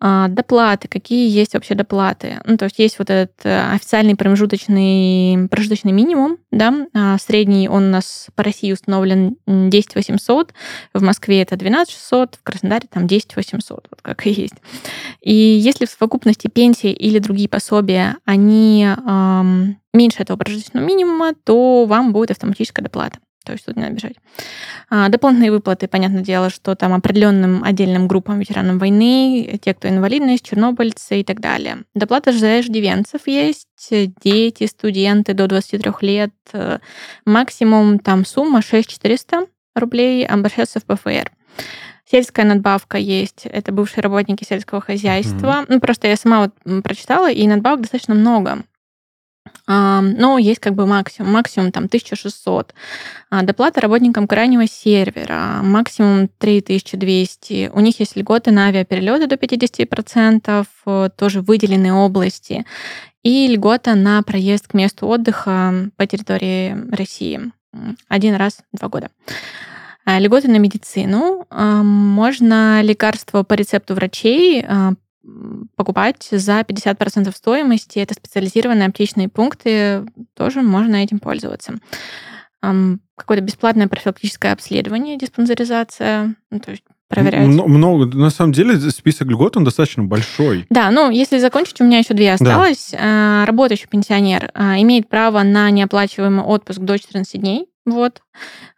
[0.00, 0.86] А, Доплаты.
[0.86, 2.40] Какие есть вообще доплаты?
[2.44, 7.86] Ну, то есть есть вот этот э, официальный промежуточный, прожиточный минимум, да, а средний он
[7.86, 10.52] у нас по России установлен м, 10 800,
[10.94, 14.54] в Москве это 12 600, в Краснодаре там 10 800, вот как и есть.
[15.20, 21.86] И если в совокупности пенсии или другие пособия, они ам, меньше этого прожиточного минимума, то
[21.86, 23.18] вам будет автоматическая доплата.
[23.48, 24.16] То есть тут не надо бежать.
[24.90, 30.44] А, дополнительные выплаты, понятное дело, что там определенным отдельным группам ветеранам войны, те, кто инвалидность,
[30.44, 31.84] чернобыльцы и так далее.
[31.94, 33.66] Доплата же за иждивенцев есть,
[34.22, 36.30] дети, студенты до 23 лет.
[36.52, 36.80] Э,
[37.24, 41.32] Максимум там сумма 6400 рублей, обращаться в ПФР.
[42.04, 45.64] Сельская надбавка есть, это бывшие работники сельского хозяйства.
[45.68, 48.58] Ну, просто я сама вот прочитала, и надбавок достаточно много.
[49.66, 52.74] Но есть как бы максимум, максимум там 1600.
[53.30, 57.70] А, Доплата работникам крайнего сервера, максимум 3200.
[57.74, 62.64] У них есть льготы на авиаперелеты до 50%, э, тоже выделенные области.
[63.24, 67.52] и льгота на проезд к месту отдыха по территории России.
[68.08, 69.10] Один раз в два года.
[70.04, 71.46] А, льготы на медицину.
[71.50, 74.94] Можно лекарства по рецепту врачей а,
[75.76, 77.98] покупать за 50% стоимости.
[77.98, 80.04] Это специализированные аптечные пункты.
[80.34, 81.74] Тоже можно этим пользоваться.
[82.60, 86.34] Какое-то бесплатное профилактическое обследование, диспансеризация.
[86.50, 87.46] Ну, то есть проверять.
[87.46, 88.06] Много.
[88.16, 90.66] На самом деле список льгот, он достаточно большой.
[90.70, 92.90] Да, ну, если закончить, у меня еще две осталось.
[92.92, 93.44] Да.
[93.46, 97.66] Работающий пенсионер имеет право на неоплачиваемый отпуск до 14 дней.
[97.90, 98.22] Вот.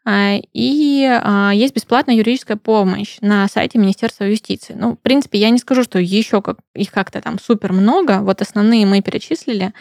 [0.05, 4.75] А, и а, есть бесплатная юридическая помощь на сайте Министерства юстиции.
[4.79, 8.21] Ну, в принципе, я не скажу, что еще как, их как-то там супер много.
[8.21, 9.73] Вот основные мы перечислили.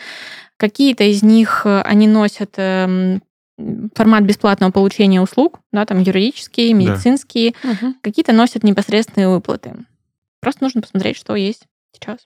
[0.58, 3.22] Какие-то из них, э, они носят эм,
[3.96, 7.54] формат бесплатного получения услуг, да, там юридические, медицинские.
[7.64, 7.94] Да.
[8.02, 9.76] Какие-то носят непосредственные выплаты.
[10.42, 11.64] Просто нужно посмотреть, что есть
[11.94, 12.20] сейчас.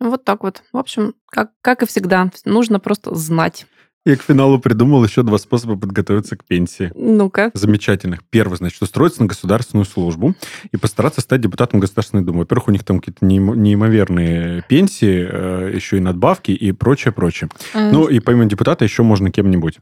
[0.00, 0.62] Вот так вот.
[0.72, 3.66] В общем, как, как и всегда, нужно просто знать.
[4.06, 6.90] Я к финалу придумал еще два способа подготовиться к пенсии.
[6.94, 7.50] Ну-ка.
[7.52, 8.20] Замечательных.
[8.30, 10.34] Первый, значит, устроиться на государственную службу
[10.72, 12.40] и постараться стать депутатом Государственной Думы.
[12.40, 17.50] Во-первых, у них там какие-то неимоверные пенсии, э, еще и надбавки и прочее, прочее.
[17.74, 17.90] А...
[17.90, 19.80] Ну, и помимо депутата еще можно кем-нибудь.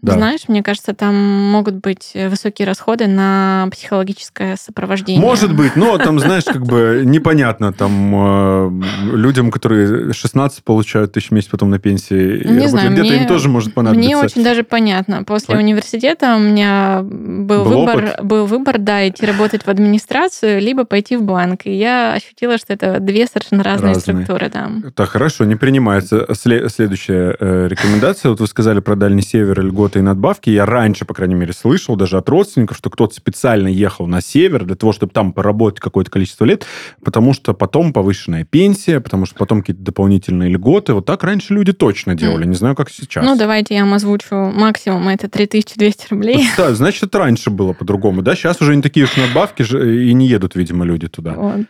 [0.00, 0.12] Да.
[0.14, 5.20] Знаешь, мне кажется, там могут быть высокие расходы на психологическое сопровождение.
[5.20, 11.28] Может быть, но там, знаешь, как бы непонятно, там э, людям, которые 16 получают тысяч
[11.28, 14.06] в месяц потом на пенсии, где-то им тоже может понадобиться.
[14.06, 15.24] Мне очень даже понятно.
[15.24, 15.64] После Пон...
[15.64, 18.24] университета у меня был, был выбор, опыт?
[18.24, 21.66] был выбор, да, идти работать в администрацию, либо пойти в банк.
[21.66, 24.14] И я ощутила, что это две совершенно разные, разные.
[24.14, 24.50] структуры.
[24.52, 24.70] Да.
[24.94, 26.26] Так, хорошо, не принимается.
[26.34, 28.30] Следующая э, рекомендация.
[28.30, 30.50] Вот вы сказали про Дальний Север, льготы и надбавки.
[30.50, 34.64] Я раньше, по крайней мере, слышал даже от родственников, что кто-то специально ехал на север
[34.64, 36.66] для того, чтобы там поработать какое-то количество лет,
[37.04, 40.94] потому что потом повышенная пенсия, потому что потом какие-то дополнительные льготы.
[40.94, 42.44] Вот так раньше люди точно делали.
[42.44, 42.48] Mm.
[42.48, 43.24] Не знаю, как сейчас.
[43.24, 46.46] Ну, да, давайте я вам озвучу максимум, это 3200 рублей.
[46.58, 48.34] Да, значит, это раньше было по-другому, да?
[48.34, 51.32] Сейчас уже не такие уж надбавки и не едут, видимо, люди туда.
[51.32, 51.66] Вот.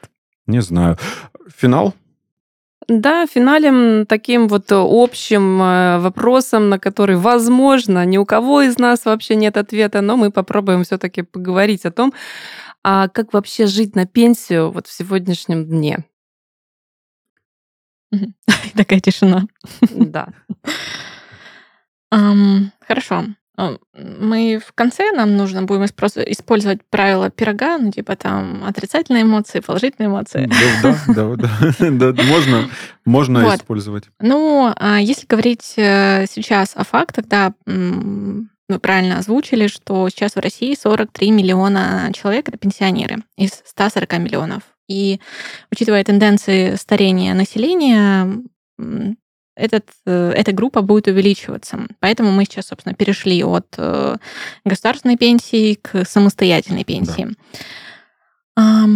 [0.48, 0.98] Не знаю.
[1.56, 1.94] Финал?
[2.88, 9.04] Да, финалем таким вот общим э, вопросом, на который, возможно, ни у кого из нас
[9.04, 12.12] вообще нет ответа, но мы попробуем все-таки поговорить о том,
[12.82, 16.04] а как вообще жить на пенсию вот в сегодняшнем дне.
[18.74, 19.44] Такая тишина.
[19.92, 20.28] Да.
[22.12, 23.24] Um, хорошо.
[23.92, 30.08] Мы в конце нам нужно будем использовать правила пирога, ну, типа там отрицательные эмоции, положительные
[30.08, 30.48] эмоции.
[30.80, 31.36] Да, да,
[31.90, 32.70] да, да, можно,
[33.04, 33.56] можно вот.
[33.56, 34.04] использовать.
[34.20, 40.40] Ну, а если говорить э, сейчас о фактах, да, вы правильно озвучили, что сейчас в
[40.40, 44.62] России 43 миллиона человек это пенсионеры из 140 миллионов.
[44.88, 45.20] И
[45.72, 48.42] учитывая тенденции старения населения,
[49.58, 51.78] этот, э, эта группа будет увеличиваться.
[52.00, 54.16] Поэтому мы сейчас, собственно, перешли от э,
[54.64, 57.28] государственной пенсии к самостоятельной пенсии.
[57.28, 57.34] Да.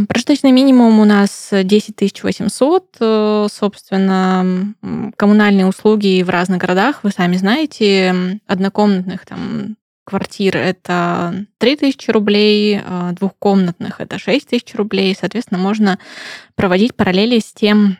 [0.09, 2.97] Прожиточный минимум у нас 10 800.
[3.01, 4.75] Э, собственно,
[5.17, 12.81] коммунальные услуги в разных городах, вы сами знаете, однокомнатных там квартир это 3000 рублей,
[13.13, 15.17] двухкомнатных это 6000 рублей.
[15.19, 16.01] Соответственно, можно
[16.57, 17.99] проводить параллели с тем,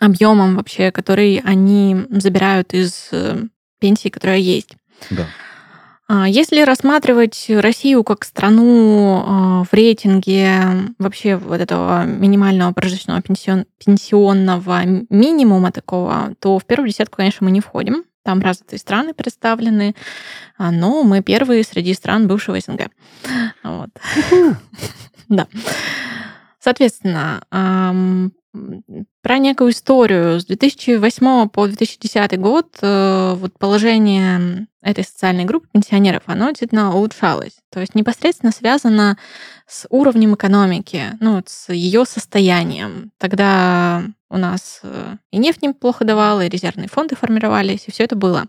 [0.00, 3.42] объемом вообще, который они забирают из э,
[3.80, 4.76] пенсии, которая есть.
[5.10, 5.26] Да.
[6.10, 13.66] А, если рассматривать Россию как страну а, в рейтинге вообще вот этого минимального прожиточного пенсион,
[13.84, 18.04] пенсионного минимума такого, то в первую десятку, конечно, мы не входим.
[18.24, 19.94] Там развитые страны представлены,
[20.56, 22.88] а, но мы первые среди стран бывшего СНГ.
[23.62, 23.90] Вот.
[25.30, 25.46] Да.
[26.58, 27.42] Соответственно,
[29.28, 30.40] про некую историю.
[30.40, 37.58] С 2008 по 2010 год э, вот положение этой социальной группы пенсионеров, оно действительно улучшалось.
[37.70, 39.18] То есть непосредственно связано
[39.66, 43.12] с уровнем экономики, ну, с ее состоянием.
[43.18, 48.16] Тогда у нас э, и нефть неплохо давала, и резервные фонды формировались, и все это
[48.16, 48.46] было.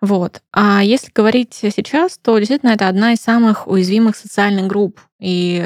[0.00, 0.42] Вот.
[0.52, 4.98] А если говорить сейчас, то действительно это одна из самых уязвимых социальных групп.
[5.20, 5.64] И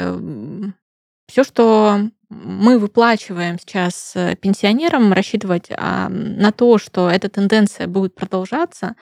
[1.30, 8.14] все, что мы выплачиваем сейчас э, пенсионерам, рассчитывать а, на то, что эта тенденция будет
[8.14, 8.94] продолжаться,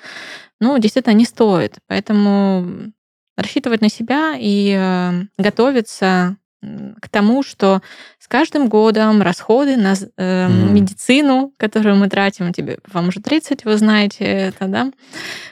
[0.61, 1.79] ну, действительно не стоит.
[1.87, 2.93] Поэтому
[3.37, 7.83] рассчитывать на себя и э, готовиться к тому, что
[8.19, 10.71] с каждым годом расходы на э, mm.
[10.71, 14.91] медицину, которую мы тратим, тебе, вам уже 30, вы знаете это, да,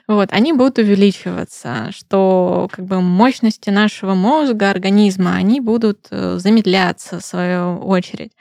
[0.09, 7.20] вот, они будут увеличиваться, что как бы мощности нашего мозга, организма, они будут э, замедляться
[7.20, 8.32] в свою очередь.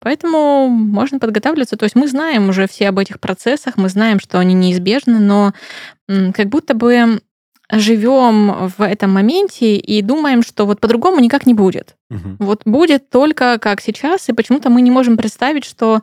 [0.00, 1.76] Поэтому можно подготавливаться.
[1.76, 5.52] То есть мы знаем уже все об этих процессах, мы знаем, что они неизбежны, но
[6.08, 7.20] как будто бы
[7.72, 11.96] живем в этом моменте и думаем, что вот по-другому никак не будет.
[12.10, 12.36] Угу.
[12.38, 16.00] Вот будет только как сейчас, и почему-то мы не можем представить, что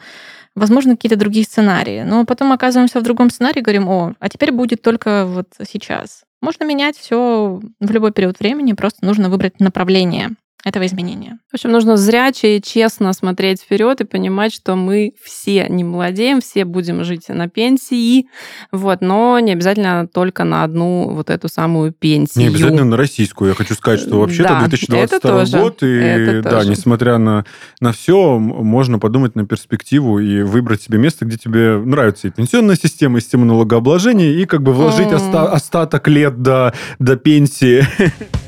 [0.56, 2.04] возможно какие-то другие сценарии.
[2.04, 6.24] Но потом оказываемся в другом сценарии, говорим, о, а теперь будет только вот сейчас.
[6.42, 11.40] Можно менять все в любой период времени, просто нужно выбрать направление этого изменения.
[11.52, 16.42] В общем, нужно зряче и честно смотреть вперед и понимать, что мы все не молодеем,
[16.42, 18.28] все будем жить на пенсии,
[18.72, 22.44] вот, но не обязательно только на одну вот эту самую пенсию.
[22.44, 23.50] Не обязательно на российскую.
[23.50, 26.70] Я хочу сказать, что вообще-то да, 2022 год, и да, тоже.
[26.70, 27.46] несмотря на,
[27.80, 32.76] на все, можно подумать на перспективу и выбрать себе место, где тебе нравится и пенсионная
[32.76, 35.16] система, и система налогообложения, и как бы вложить mm.
[35.16, 37.86] оста- остаток лет до, до пенсии.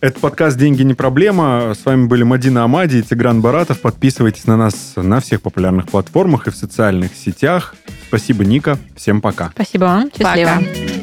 [0.00, 1.74] Это подкаст «Деньги не проблема».
[1.74, 3.80] С вами были Мадина Амади и Тигран Баратов.
[3.80, 7.74] Подписывайтесь на нас на всех популярных платформах и в социальных сетях.
[8.06, 8.78] Спасибо, Ника.
[8.94, 9.50] Всем пока.
[9.50, 10.10] Спасибо вам.
[10.16, 10.50] Счастливо.
[10.60, 10.97] Пока.